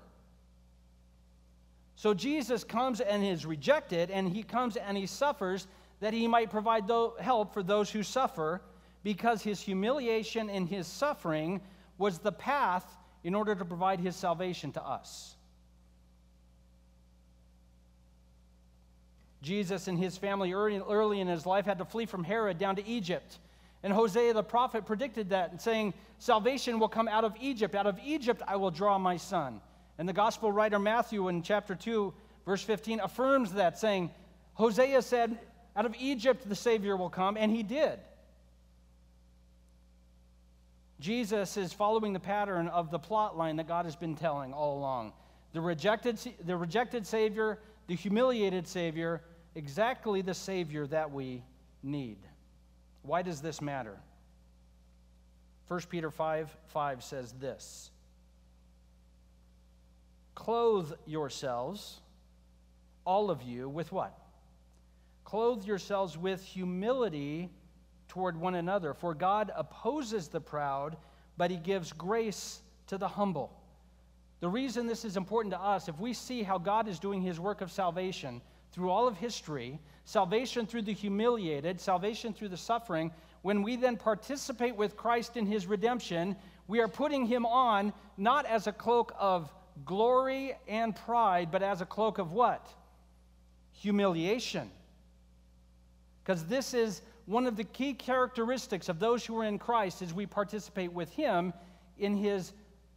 [2.00, 5.66] So Jesus comes and is rejected, and he comes and he suffers
[6.00, 8.62] that he might provide help for those who suffer,
[9.02, 11.60] because his humiliation and his suffering
[11.98, 15.34] was the path in order to provide his salvation to us.
[19.42, 22.86] Jesus and his family early, in his life had to flee from Herod down to
[22.88, 23.40] Egypt.
[23.82, 27.74] And Hosea the prophet predicted that, saying, Salvation will come out of Egypt.
[27.74, 29.60] Out of Egypt I will draw my son.
[30.00, 32.14] And the gospel writer Matthew in chapter 2,
[32.46, 34.10] verse 15, affirms that, saying,
[34.54, 35.38] Hosea said,
[35.76, 37.98] Out of Egypt the Savior will come, and he did.
[40.98, 44.78] Jesus is following the pattern of the plot line that God has been telling all
[44.78, 45.12] along.
[45.52, 49.20] The rejected, the rejected Savior, the humiliated Savior,
[49.54, 51.42] exactly the Savior that we
[51.82, 52.16] need.
[53.02, 53.98] Why does this matter?
[55.68, 57.90] 1 Peter 5 5 says this
[60.34, 62.00] Clothe yourselves,
[63.04, 64.16] all of you, with what?
[65.24, 67.50] Clothe yourselves with humility
[68.08, 68.94] toward one another.
[68.94, 70.96] For God opposes the proud,
[71.36, 73.52] but he gives grace to the humble.
[74.40, 77.38] The reason this is important to us, if we see how God is doing his
[77.38, 78.40] work of salvation
[78.72, 83.12] through all of history, salvation through the humiliated, salvation through the suffering,
[83.42, 88.46] when we then participate with Christ in his redemption, we are putting him on not
[88.46, 89.52] as a cloak of
[89.84, 92.68] glory and pride, but as a cloak of what?
[93.72, 94.70] Humiliation.
[96.22, 100.12] Because this is one of the key characteristics of those who are in Christ is
[100.12, 101.52] we participate with him
[101.98, 102.52] in his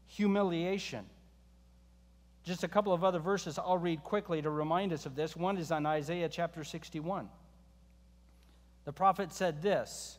[0.08, 1.06] humiliation.
[2.44, 5.36] Just a couple of other verses I'll read quickly to remind us of this.
[5.36, 7.30] One is on Isaiah chapter 61.
[8.86, 10.18] The prophet said this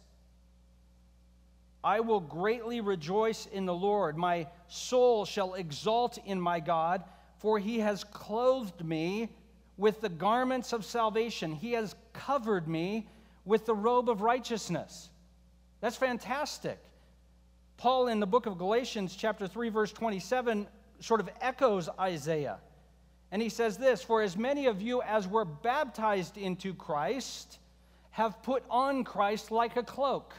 [1.85, 4.17] I will greatly rejoice in the Lord.
[4.17, 7.05] My soul shall exult in my God,
[7.37, 9.29] for he has clothed me
[9.77, 11.53] with the garments of salvation.
[11.53, 13.07] He has covered me
[13.45, 15.11] with the robe of righteousness.
[15.81, 16.79] That's fantastic.
[17.77, 20.67] Paul, in the book of Galatians, chapter 3, verse 27,
[21.01, 22.59] sort of echoes Isaiah.
[23.31, 27.59] And he says this For as many of you as were baptized into Christ
[28.13, 30.35] have put on Christ like a cloak.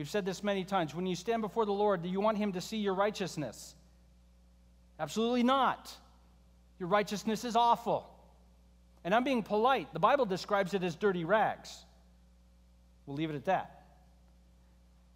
[0.00, 0.94] We've said this many times.
[0.94, 3.74] When you stand before the Lord, do you want Him to see your righteousness?
[4.98, 5.92] Absolutely not.
[6.78, 8.08] Your righteousness is awful.
[9.04, 9.92] And I'm being polite.
[9.92, 11.84] The Bible describes it as dirty rags.
[13.04, 13.82] We'll leave it at that.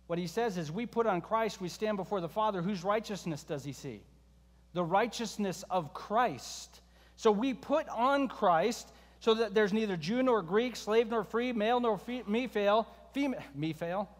[0.06, 2.60] What he says is, we put on Christ, we stand before the Father.
[2.60, 4.02] Whose righteousness does he see?
[4.74, 6.82] The righteousness of Christ.
[7.16, 11.54] So we put on Christ so that there's neither Jew nor Greek, slave nor free,
[11.54, 14.10] male nor me fail, female, me fail,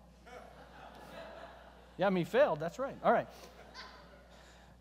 [1.98, 2.61] yeah, me failed.
[2.61, 2.96] That's right.
[3.04, 3.26] All right.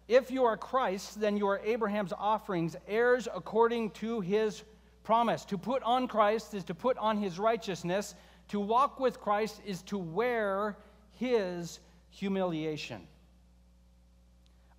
[0.08, 4.64] If you are Christ, then you are Abraham's offerings, heirs according to his
[5.04, 5.46] promise.
[5.46, 8.16] To put on Christ is to put on his righteousness.
[8.50, 10.78] To walk with Christ is to wear
[11.12, 13.08] his humiliation.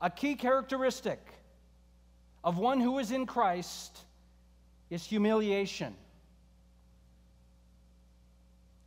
[0.00, 1.20] A key characteristic
[2.42, 3.98] of one who is in Christ
[4.90, 5.94] is humiliation.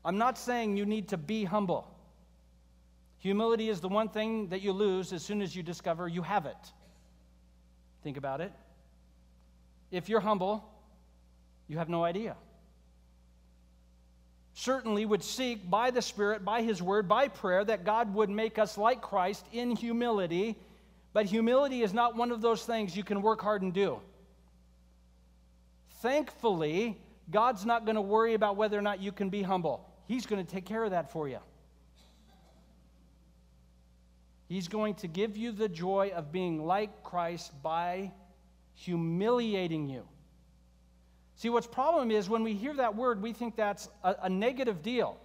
[0.05, 1.87] I'm not saying you need to be humble.
[3.19, 6.45] Humility is the one thing that you lose as soon as you discover you have
[6.45, 6.57] it.
[8.03, 8.51] Think about it.
[9.91, 10.63] If you're humble,
[11.67, 12.35] you have no idea.
[14.53, 18.57] certainly would seek by the Spirit, by His Word, by prayer, that God would make
[18.57, 20.55] us like Christ in humility.
[21.13, 23.99] But humility is not one of those things you can work hard and do.
[26.01, 26.97] Thankfully,
[27.29, 29.87] God's not going to worry about whether or not you can be humble.
[30.07, 31.39] He's going to take care of that for you.
[34.47, 38.11] He's going to give you the joy of being like Christ by
[38.73, 40.03] humiliating you.
[41.35, 44.81] See, what's problem is when we hear that word, we think that's a, a, negative
[44.81, 45.17] deal.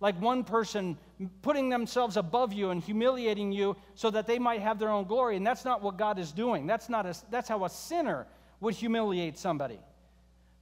[0.00, 0.96] Like one person
[1.42, 5.36] putting themselves above you and humiliating you so that they might have their own glory.
[5.36, 6.66] And that's not what God is doing.
[6.66, 8.26] That's, not a, that's how a sinner
[8.60, 9.78] would humiliate somebody.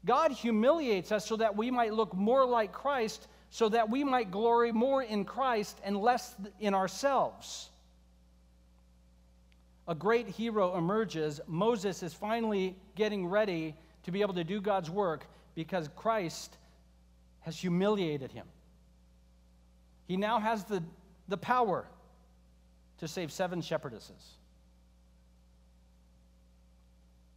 [0.05, 4.31] God humiliates us so that we might look more like Christ, so that we might
[4.31, 7.71] glory more in Christ and less in ourselves.
[9.89, 11.41] A great hero emerges.
[11.47, 16.57] Moses is finally getting ready to be able to do God's work because Christ
[17.41, 18.47] has humiliated him.
[20.07, 20.83] He now has the,
[21.29, 21.87] the power
[22.99, 24.37] to save seven shepherdesses.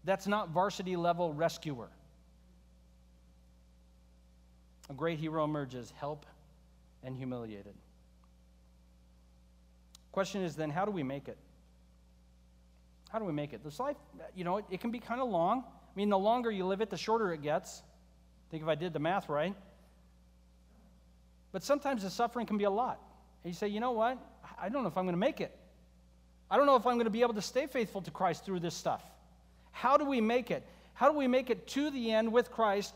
[0.03, 1.89] That's not varsity level rescuer.
[4.89, 6.27] A great hero emerges, help
[7.03, 7.73] and humiliated.
[10.12, 11.38] Question is then, how do we make it?
[13.15, 13.63] How do we make it?
[13.63, 13.95] This life,
[14.36, 15.60] you know, it, it can be kind of long.
[15.60, 17.82] I mean, the longer you live it, the shorter it gets.
[17.82, 19.56] I think if I did the math right.
[21.54, 22.99] But sometimes the suffering can be a lot.
[23.41, 24.17] And you say, you know what?
[24.62, 25.58] I don't know if I'm going to make it.
[26.51, 28.60] I don't know if I'm going to be able to stay faithful to Christ through
[28.60, 29.01] this stuff.
[29.71, 30.67] How do we make it?
[30.93, 32.95] How do we make it to the end with Christ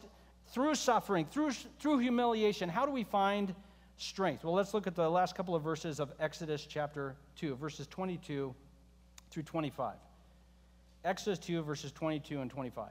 [0.49, 2.67] through suffering, through, through humiliation?
[2.67, 3.55] How do we find
[3.95, 4.43] strength?
[4.43, 8.53] Well, let's look at the last couple of verses of Exodus chapter 2, verses 22
[9.32, 9.93] through 25.
[11.03, 12.89] Exodus 2, verses 22 and 25.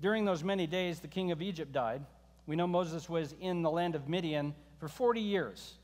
[0.00, 2.02] During those many days, the king of Egypt died.
[2.46, 5.74] We know Moses was in the land of Midian for 40 years.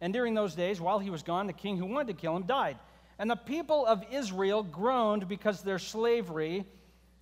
[0.00, 2.44] And during those days, while he was gone, the king who wanted to kill him
[2.44, 2.78] died.
[3.18, 6.64] And the people of Israel groaned because of their slavery,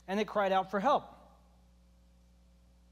[0.06, 1.04] and they cried out for help.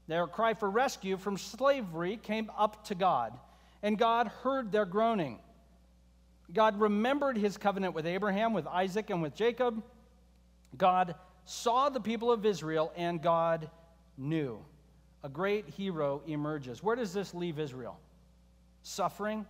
[0.07, 3.33] Their cry for rescue from slavery came up to God,
[3.81, 5.39] and God heard their groaning.
[6.53, 9.83] God remembered his covenant with Abraham, with Isaac, and with Jacob.
[10.77, 13.69] God saw the people of Israel, and God
[14.17, 14.59] knew.
[15.23, 16.83] A great hero emerges.
[16.83, 17.99] Where does this leave Israel?
[18.83, 19.45] Suffering.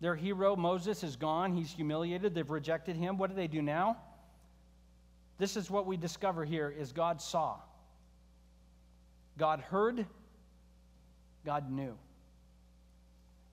[0.00, 1.52] Their hero, Moses, is gone.
[1.52, 2.34] He's humiliated.
[2.34, 3.18] They've rejected him.
[3.18, 3.96] What do they do now?
[5.38, 7.56] This is what we discover here is God saw.
[9.36, 10.06] God heard.
[11.44, 11.96] God knew.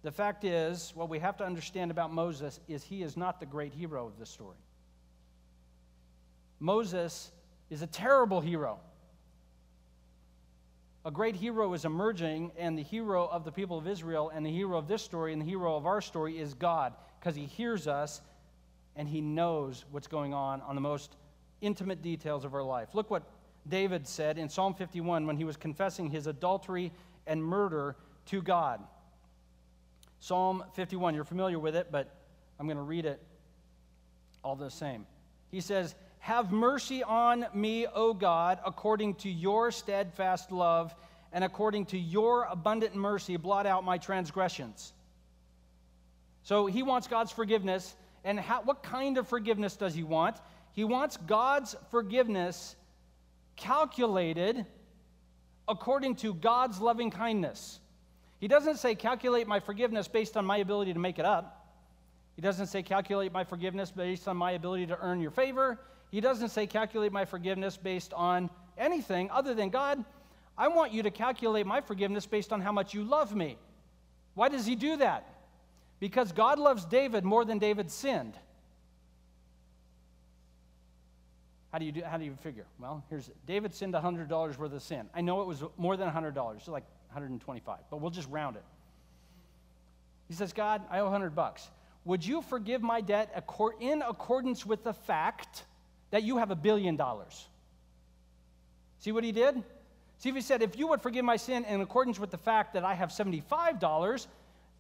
[0.05, 3.47] The fact is, what we have to understand about Moses is he is not the
[3.47, 4.59] great hero of the story.
[6.59, 7.31] Moses
[7.71, 8.77] is a terrible hero.
[11.05, 14.51] A great hero is emerging, and the hero of the people of Israel, and the
[14.51, 17.87] hero of this story, and the hero of our story is God, because he hears
[17.87, 18.21] us
[18.95, 21.15] and he knows what's going on on the most
[21.61, 22.89] intimate details of our life.
[22.93, 23.23] Look what
[23.67, 26.91] David said in Psalm 51 when he was confessing his adultery
[27.25, 27.95] and murder
[28.27, 28.81] to God.
[30.19, 32.10] Psalm 51, you're familiar with it, but
[32.60, 33.21] I'm going to read it
[34.43, 35.06] all the same.
[35.49, 40.95] He says, Have mercy on me, O God, according to your steadfast love,
[41.32, 44.93] and according to your abundant mercy, blot out my transgressions.
[46.43, 47.95] So he wants God's forgiveness.
[48.23, 50.38] And how, what kind of forgiveness does he want?
[50.73, 52.75] He wants God's forgiveness
[53.56, 54.65] calculated
[55.67, 57.80] according to God's loving kindness.
[58.45, 61.65] He doesn't say calculate my forgiveness based on my ability to make it up.
[62.36, 65.79] He doesn't say calculate my forgiveness based on my ability to earn your favor.
[66.12, 70.05] He doesn't say calculate my forgiveness based on anything other than God,
[70.55, 73.58] I want you to calculate my forgiveness based on how much you love me.
[74.35, 75.27] Why does he do that?
[76.00, 78.35] Because God loves David more than David sinned.
[81.71, 82.67] How do you do, how do you figure?
[82.77, 83.37] Well, here's it.
[83.48, 84.29] David sinned $100
[84.60, 85.10] worth of sin.
[85.15, 86.85] I know it was more than $100, so like
[87.15, 88.63] 125, but we'll just round it.
[90.27, 91.69] He says, God, I owe 100 bucks.
[92.03, 93.31] Would you forgive my debt
[93.79, 95.63] in accordance with the fact
[96.11, 97.47] that you have a billion dollars?
[98.99, 99.63] See what he did?
[100.17, 102.73] See if he said, if you would forgive my sin in accordance with the fact
[102.73, 104.27] that I have $75,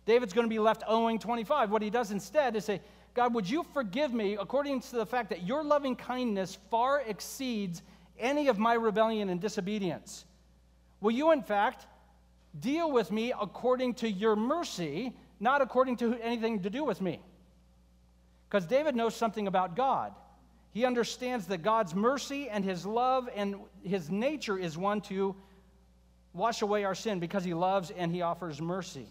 [0.05, 1.71] David's going to be left owing 25.
[1.71, 2.81] What he does instead is say,
[3.13, 7.81] God, would you forgive me according to the fact that your loving kindness far exceeds
[8.19, 10.25] any of my rebellion and disobedience?
[11.01, 11.87] Will you, in fact,
[12.59, 17.19] Deal with me according to your mercy, not according to anything to do with me.
[18.47, 20.13] Because David knows something about God.
[20.71, 25.35] He understands that God's mercy and his love and his nature is one to
[26.33, 29.07] wash away our sin because he loves and he offers mercy.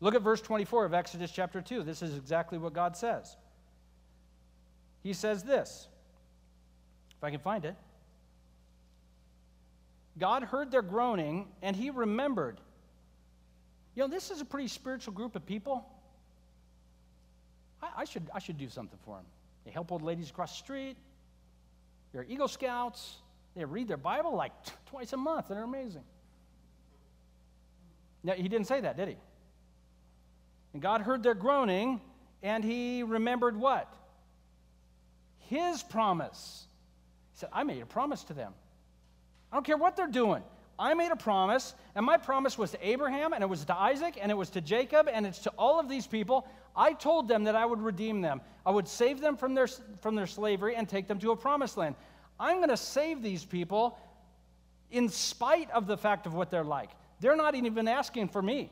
[0.00, 1.82] Look at verse 24 of Exodus chapter 2.
[1.82, 3.36] This is exactly what God says.
[5.02, 5.88] He says this,
[7.16, 7.76] if I can find it.
[10.18, 12.60] God heard their groaning and he remembered.
[13.94, 15.86] You know, this is a pretty spiritual group of people.
[17.82, 19.24] I, I should, I should do something for them.
[19.64, 20.96] They help old ladies across the street.
[22.12, 23.16] They're Eagle Scouts.
[23.54, 26.02] They read their Bible like t- twice a month, and they're amazing.
[28.24, 29.16] Now, he didn't say that, did he?
[30.72, 32.00] And God heard their groaning,
[32.42, 33.92] and he remembered what?
[35.38, 36.66] His promise.
[37.32, 38.54] He said, I made a promise to them.
[39.52, 40.42] I don't care what they're doing.
[40.78, 44.18] I made a promise, and my promise was to Abraham, and it was to Isaac,
[44.20, 46.48] and it was to Jacob, and it's to all of these people.
[46.76, 48.40] I told them that I would redeem them.
[48.66, 49.68] I would save them from their,
[50.00, 51.94] from their slavery and take them to a promised land.
[52.40, 53.98] I'm going to save these people
[54.90, 56.90] in spite of the fact of what they're like.
[57.20, 58.70] They're not even asking for me.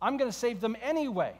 [0.00, 1.34] I'm going to save them anyway.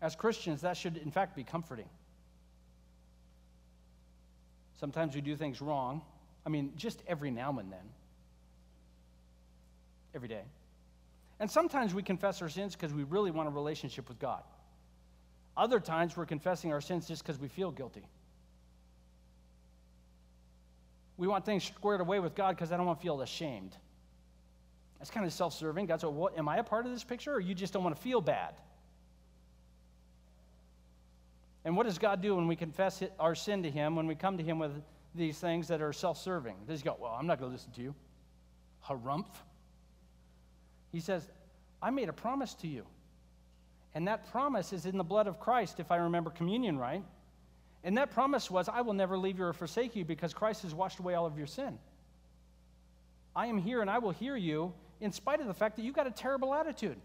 [0.00, 1.88] As Christians, that should, in fact, be comforting.
[4.76, 6.02] Sometimes we do things wrong.
[6.44, 7.86] I mean, just every now and then.
[10.14, 10.42] Every day.
[11.40, 14.42] And sometimes we confess our sins because we really want a relationship with God.
[15.56, 18.06] Other times we're confessing our sins just because we feel guilty.
[21.16, 23.76] We want things squared away with God because I don't want to feel ashamed.
[24.98, 25.86] That's kind of self serving.
[25.86, 27.94] God said, what, Am I a part of this picture, or you just don't want
[27.94, 28.54] to feel bad?
[31.64, 34.36] And what does God do when we confess our sin to Him, when we come
[34.36, 34.72] to Him with
[35.14, 36.56] these things that are self serving?
[36.68, 37.94] Does He go, Well, I'm not going to listen to you?
[38.86, 39.26] Harumph.
[40.92, 41.26] He says,
[41.82, 42.84] I made a promise to you.
[43.94, 47.02] And that promise is in the blood of Christ, if I remember communion right.
[47.84, 50.74] And that promise was, I will never leave you or forsake you because Christ has
[50.74, 51.78] washed away all of your sin.
[53.36, 55.94] I am here and I will hear you in spite of the fact that you've
[55.94, 56.96] got a terrible attitude.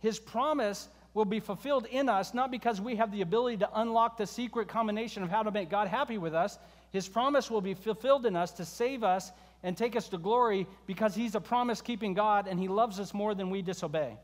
[0.00, 4.16] His promise will be fulfilled in us, not because we have the ability to unlock
[4.16, 6.58] the secret combination of how to make God happy with us.
[6.92, 9.32] His promise will be fulfilled in us to save us
[9.62, 13.12] and take us to glory because He's a promise keeping God and He loves us
[13.12, 14.16] more than we disobey.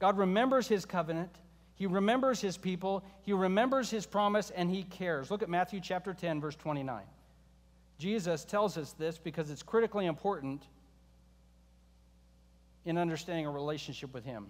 [0.00, 1.30] God remembers His covenant,
[1.76, 5.30] He remembers His people, He remembers His promise, and He cares.
[5.30, 7.02] Look at Matthew chapter 10, verse 29.
[7.98, 10.62] Jesus tells us this because it's critically important
[12.84, 14.46] in understanding a relationship with Him.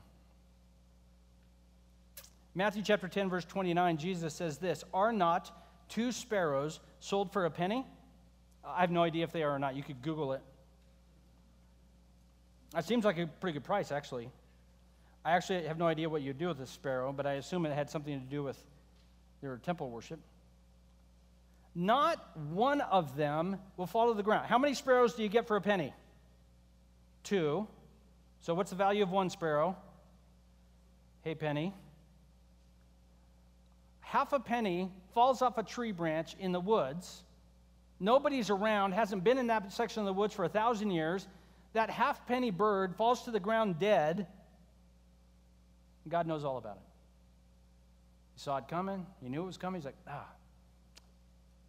[2.54, 5.50] Matthew chapter 10, verse 29, Jesus says this Are not
[5.88, 7.86] two sparrows sold for a penny?
[8.64, 9.76] I have no idea if they are or not.
[9.76, 10.42] You could Google it.
[12.72, 14.30] That seems like a pretty good price, actually.
[15.24, 17.74] I actually have no idea what you'd do with a sparrow, but I assume it
[17.74, 18.58] had something to do with
[19.40, 20.20] their temple worship.
[21.74, 24.46] Not one of them will fall to the ground.
[24.46, 25.92] How many sparrows do you get for a penny?
[27.22, 27.66] Two.
[28.40, 29.76] So, what's the value of one sparrow?
[31.22, 31.74] Hey, penny.
[34.00, 37.22] Half a penny falls off a tree branch in the woods
[38.00, 41.28] Nobody's around, hasn't been in that section of the woods for a thousand years.
[41.74, 44.26] That half penny bird falls to the ground dead.
[46.08, 46.82] God knows all about it.
[48.34, 49.06] He saw it coming.
[49.22, 49.82] He knew it was coming.
[49.82, 50.26] He's like, ah,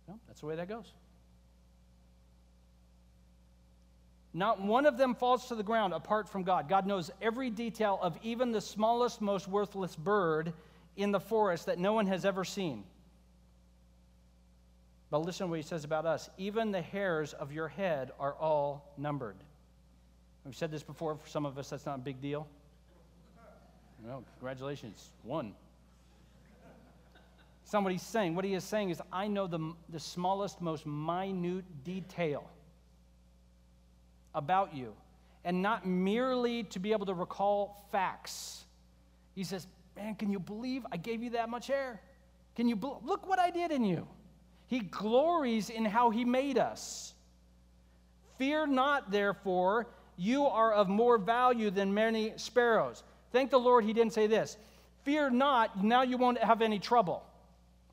[0.08, 0.94] no, that's the way that goes.
[4.34, 6.70] Not one of them falls to the ground apart from God.
[6.70, 10.54] God knows every detail of even the smallest, most worthless bird
[10.96, 12.84] in the forest that no one has ever seen.
[15.10, 16.30] But listen to what he says about us.
[16.38, 19.36] Even the hairs of your head are all numbered.
[20.46, 21.16] We've said this before.
[21.16, 22.48] For some of us, that's not a big deal.
[24.04, 25.54] Well, congratulations, one.
[27.66, 32.50] Somebody's saying, what he is saying is, I know the, the smallest, most minute detail
[34.34, 34.94] about you.
[35.44, 38.64] And not merely to be able to recall facts.
[39.34, 42.00] He says, Man, can you believe I gave you that much hair?
[42.56, 44.08] Can you be- look what I did in you?
[44.68, 47.14] He glories in how he made us.
[48.38, 53.04] Fear not, therefore, you are of more value than many sparrows.
[53.32, 54.58] Thank the Lord he didn't say this.
[55.04, 57.24] Fear not, now you won't have any trouble.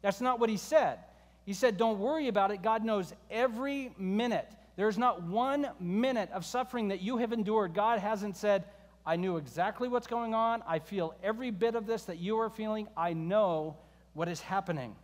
[0.03, 0.99] That's not what he said.
[1.47, 2.63] He said, Don't worry about it.
[2.63, 4.51] God knows every minute.
[4.79, 7.75] There's not one minute of suffering that you have endured.
[7.75, 8.63] God hasn't said,
[9.05, 10.63] I knew exactly what's going on.
[10.69, 12.87] I feel every bit of this that you are feeling.
[12.97, 13.77] I know
[14.13, 14.95] what is happening.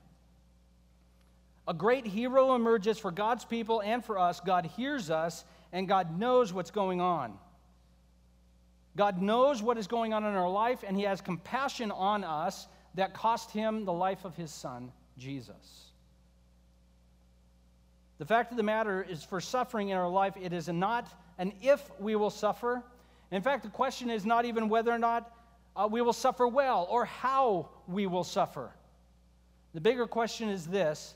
[1.66, 4.38] A great hero emerges for God's people and for us.
[4.38, 7.36] God hears us, and God knows what's going on.
[8.94, 12.68] God knows what is going on in our life, and He has compassion on us
[12.94, 15.90] that cost Him the life of His Son, Jesus.
[18.18, 21.08] The fact of the matter is, for suffering in our life, it is not
[21.38, 22.82] an if we will suffer.
[23.30, 25.32] In fact, the question is not even whether or not
[25.76, 28.70] uh, we will suffer well or how we will suffer.
[29.72, 31.14] The bigger question is this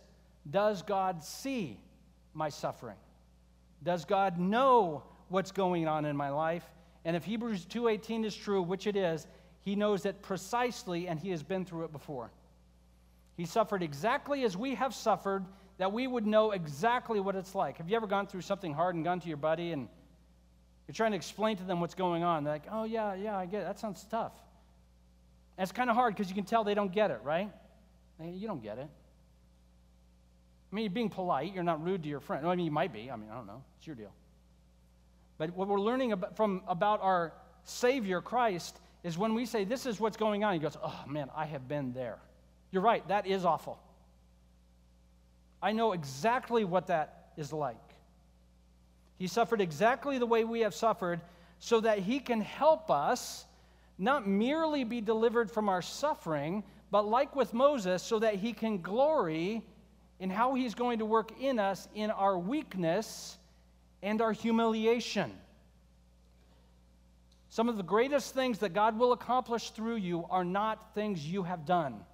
[0.51, 1.79] Does God see
[2.35, 2.97] my suffering?
[3.83, 6.65] Does God know what's going on in my life?
[7.05, 9.29] And if Hebrews 2:18 is true, which it is,
[9.61, 12.33] he knows it precisely and he has been through it before.
[13.37, 15.45] He suffered exactly as we have suffered
[15.79, 17.79] that we would know exactly what it's like.
[17.79, 19.89] Have you ever gone through something hard and gone to your buddy and
[20.87, 22.45] you're trying to explain to them what's going on?
[22.45, 23.64] They're like, "Oh yeah, yeah, I get it.
[23.66, 24.33] That sounds tough."
[25.57, 27.51] And it's kind of hard because you can tell they don't get it, right?
[28.20, 28.89] You don't get it.
[30.70, 31.55] I mean, you're being polite.
[31.55, 32.47] You're not rude to your friend.
[32.47, 33.11] I mean, you might be.
[33.11, 33.62] I mean, I don't know.
[33.79, 34.12] It's your deal.
[35.39, 37.33] But what we're learning about, from, about our
[37.64, 41.31] Savior, Christ, is when we say, This is what's going on, he goes, Oh, man,
[41.35, 42.18] I have been there.
[42.70, 43.07] You're right.
[43.09, 43.79] That is awful.
[45.63, 47.77] I know exactly what that is like.
[49.19, 51.21] He suffered exactly the way we have suffered
[51.59, 53.45] so that he can help us
[53.99, 58.81] not merely be delivered from our suffering, but like with Moses, so that he can
[58.81, 59.63] glory
[60.21, 63.37] in how he's going to work in us in our weakness
[64.03, 65.33] and our humiliation.
[67.49, 71.43] Some of the greatest things that God will accomplish through you are not things you
[71.43, 72.05] have done.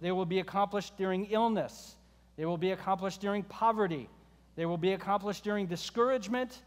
[0.00, 1.96] They will be accomplished during illness,
[2.40, 4.08] they will be accomplished during poverty,
[4.56, 6.62] they will be accomplished during discouragement,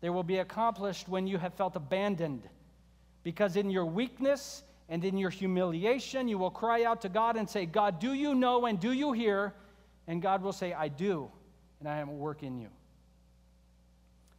[0.00, 2.48] they will be accomplished when you have felt abandoned.
[3.24, 7.50] Because in your weakness and in your humiliation, you will cry out to God and
[7.50, 9.54] say, God, do you know and do you hear?
[10.06, 11.28] And God will say, I do,
[11.80, 12.68] and I am at work in you.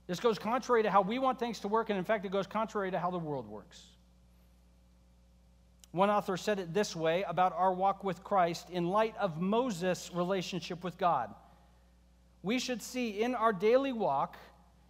[0.08, 2.48] This goes contrary to how we want things to work, and in fact, it goes
[2.48, 3.84] contrary to how the world works.
[5.92, 10.12] One author said it this way about our walk with Christ in light of Moses'
[10.14, 11.34] relationship with God.
[12.44, 14.38] We should see in our daily walk,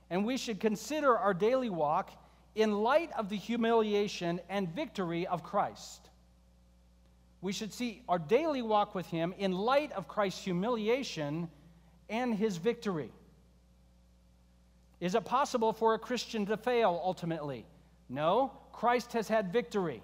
[0.10, 2.12] and we should consider our daily walk
[2.54, 6.10] in light of the humiliation and victory of Christ.
[7.42, 11.50] We should see our daily walk with Him in light of Christ's humiliation
[12.10, 13.12] and His victory.
[15.00, 17.66] Is it possible for a Christian to fail ultimately?
[18.10, 18.52] No.
[18.74, 20.02] Christ has had victory.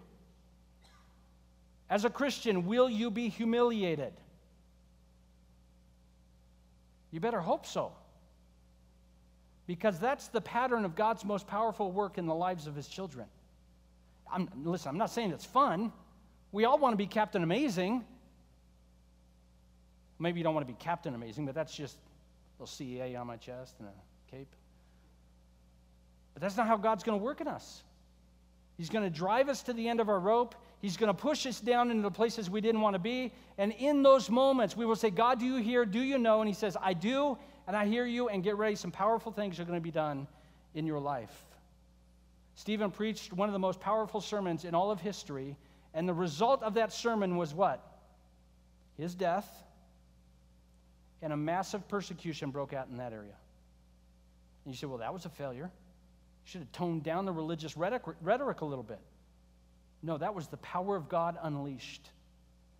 [1.90, 4.14] As a Christian, will you be humiliated?
[7.12, 7.94] You better hope so.
[9.68, 13.28] Because that's the pattern of God's most powerful work in the lives of his children.
[14.32, 15.92] I'm, listen, I'm not saying it's fun.
[16.52, 18.04] We all want to be Captain Amazing.
[20.20, 23.28] Maybe you don't want to be Captain Amazing, but that's just a little CA on
[23.28, 24.56] my chest and a cape.
[26.34, 27.84] But that's not how God's going to work in us.
[28.78, 30.56] He's going to drive us to the end of our rope.
[30.82, 33.32] He's going to push us down into the places we didn't want to be.
[33.58, 35.86] And in those moments, we will say, God, do you hear?
[35.86, 36.42] Do you know?
[36.42, 38.76] And He says, I do, and I hear you, and get ready.
[38.76, 40.28] Some powerful things are going to be done
[40.76, 41.34] in your life.
[42.56, 45.58] Stephen preached one of the most powerful sermons in all of history,
[45.94, 48.00] and the result of that sermon was what?
[48.98, 49.48] His death,
[51.22, 53.36] and a massive persecution broke out in that area.
[54.64, 55.70] And you say, well, that was a failure
[56.46, 59.00] You should have toned down the religious rhetoric a little bit.
[60.06, 62.12] No, that was the power of God unleashed.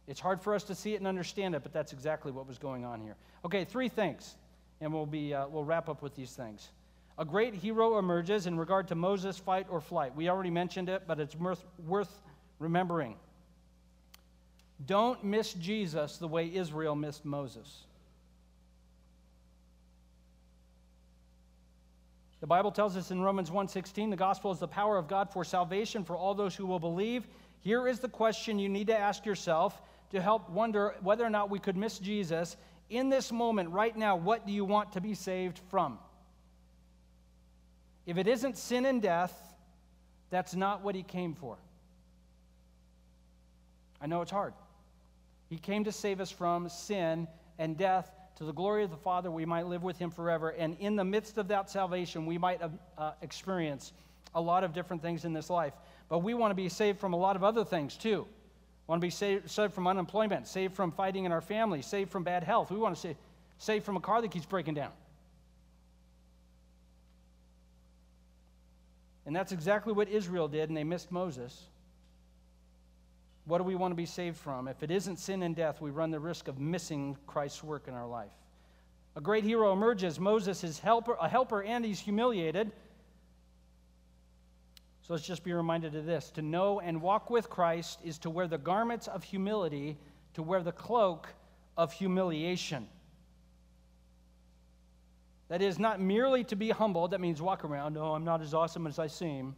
[0.08, 2.60] It's hard for us to see it and understand it, but that's exactly what was
[2.60, 3.16] going on here.
[3.44, 4.36] Okay, three things,
[4.80, 6.70] and we'll, be, uh, we'll wrap up with these things.
[7.18, 10.16] A great hero emerges in regard to Moses' fight or flight.
[10.16, 12.22] We already mentioned it, but it's worth, worth
[12.60, 13.16] remembering.
[14.86, 17.86] Don't miss Jesus the way Israel missed Moses.
[22.42, 25.44] The Bible tells us in Romans 1:16 the gospel is the power of God for
[25.44, 27.28] salvation for all those who will believe.
[27.62, 29.82] Here is the question you need to ask yourself
[30.12, 32.58] to help wonder whether or not we could miss Jesus
[32.90, 34.16] in this moment right now.
[34.16, 35.98] What do you want to be saved from?
[38.06, 39.34] If it isn't sin and death,
[40.30, 41.58] that's not what he came for.
[44.00, 44.54] I know it's hard.
[45.50, 47.28] He came to save us from sin
[47.58, 50.50] and death to the glory of the Father, we might live with him forever.
[50.50, 52.62] And in the midst of that salvation, we might
[52.98, 53.94] uh, experience
[54.34, 55.74] a lot of different things in this life.
[56.10, 58.28] But we want to be saved from a lot of other things too.
[58.88, 62.12] We want to be saved, saved from unemployment, saved from fighting in our family, saved
[62.12, 62.70] from bad health.
[62.70, 63.16] We want to say
[63.58, 64.92] saved from a car that keeps breaking down.
[69.26, 71.64] And that's exactly what Israel did, and they missed Moses.
[73.46, 74.68] What do we want to be saved from?
[74.68, 77.94] If it isn't sin and death, we run the risk of missing Christ's work in
[77.94, 78.32] our life.
[79.16, 80.20] A great hero emerges.
[80.20, 82.72] Moses is helper, a helper, and he's humiliated.
[85.02, 86.32] So let's just be reminded of this.
[86.32, 89.98] To know and walk with Christ is to wear the garments of humility,
[90.34, 91.28] to wear the cloak
[91.78, 92.88] of humiliation.
[95.50, 97.08] That is not merely to be humble.
[97.10, 99.56] that means walk around, no, I'm not as awesome as I seem.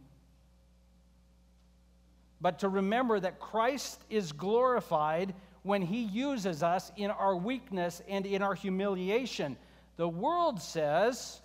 [2.40, 8.24] But to remember that Christ is glorified when he uses us in our weakness and
[8.24, 9.56] in our humiliation.
[9.96, 11.40] The world says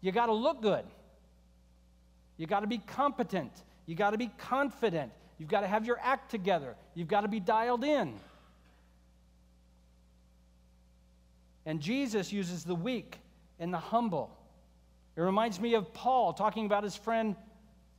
[0.00, 0.84] you got to look good,
[2.36, 3.52] you got to be competent,
[3.86, 7.28] you got to be confident, you've got to have your act together, you've got to
[7.28, 8.14] be dialed in.
[11.66, 13.18] And Jesus uses the weak
[13.58, 14.36] and the humble.
[15.16, 17.36] It reminds me of Paul talking about his friend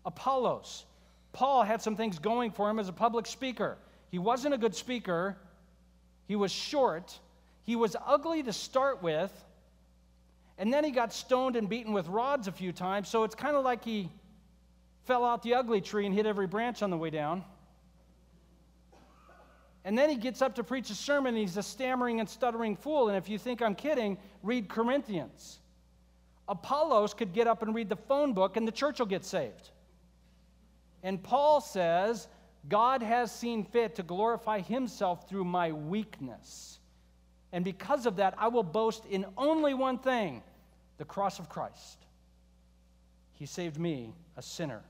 [0.03, 0.85] Apollos.
[1.33, 3.77] Paul had some things going for him as a public speaker.
[4.09, 5.37] He wasn't a good speaker,
[6.27, 7.17] he was short,
[7.63, 9.31] he was ugly to start with,
[10.57, 13.55] and then he got stoned and beaten with rods a few times, so it's kind
[13.55, 14.09] of like he
[15.05, 17.43] fell out the ugly tree and hit every branch on the way down.
[19.83, 22.75] And then he gets up to preach a sermon, and he's a stammering and stuttering
[22.75, 23.07] fool.
[23.07, 25.59] And if you think I'm kidding, read Corinthians.
[26.47, 29.71] Apollos could get up and read the phone book, and the church will get saved.
[31.03, 32.27] And Paul says,
[32.69, 36.79] God has seen fit to glorify himself through my weakness.
[37.51, 40.43] And because of that, I will boast in only one thing
[40.97, 41.97] the cross of Christ.
[43.33, 44.83] He saved me, a sinner.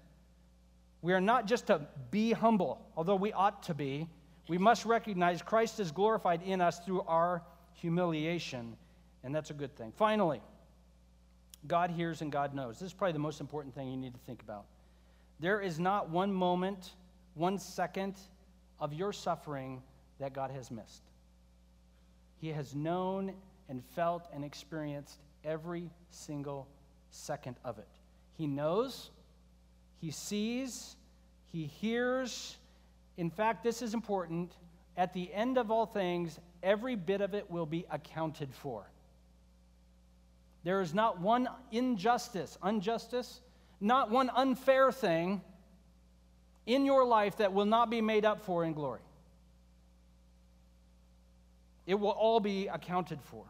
[1.01, 1.82] We are not just to
[2.12, 4.07] be humble, although we ought to be.
[4.47, 7.41] We must recognize Christ is glorified in us through our
[7.74, 8.76] humiliation,
[9.24, 9.93] and that's a good thing.
[9.95, 10.41] Finally,
[11.68, 12.80] God hears and God knows.
[12.80, 14.66] This is probably the most important thing you need to think about.
[15.42, 16.92] There is not one moment,
[17.34, 18.16] one second
[18.80, 19.82] of your suffering
[20.20, 21.02] that God has missed.
[22.38, 23.34] He has known
[23.68, 26.68] and felt and experienced every single
[27.10, 27.88] second of it.
[28.38, 29.10] He knows,
[30.00, 30.96] He sees,
[31.52, 32.58] He hears.
[33.18, 34.52] In fact, this is important.
[34.96, 38.86] At the end of all things, every bit of it will be accounted for.
[40.64, 43.42] There is not one injustice, injustice,
[43.82, 45.42] not one unfair thing
[46.66, 49.02] in your life that will not be made up for in glory.
[51.88, 53.44] It will all be accounted for.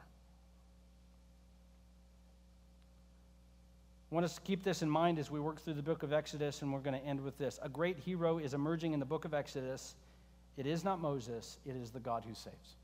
[4.11, 6.11] I want us to keep this in mind as we work through the book of
[6.11, 7.59] Exodus, and we're going to end with this.
[7.61, 9.95] A great hero is emerging in the book of Exodus.
[10.57, 12.75] It is not Moses, it is the God who saves.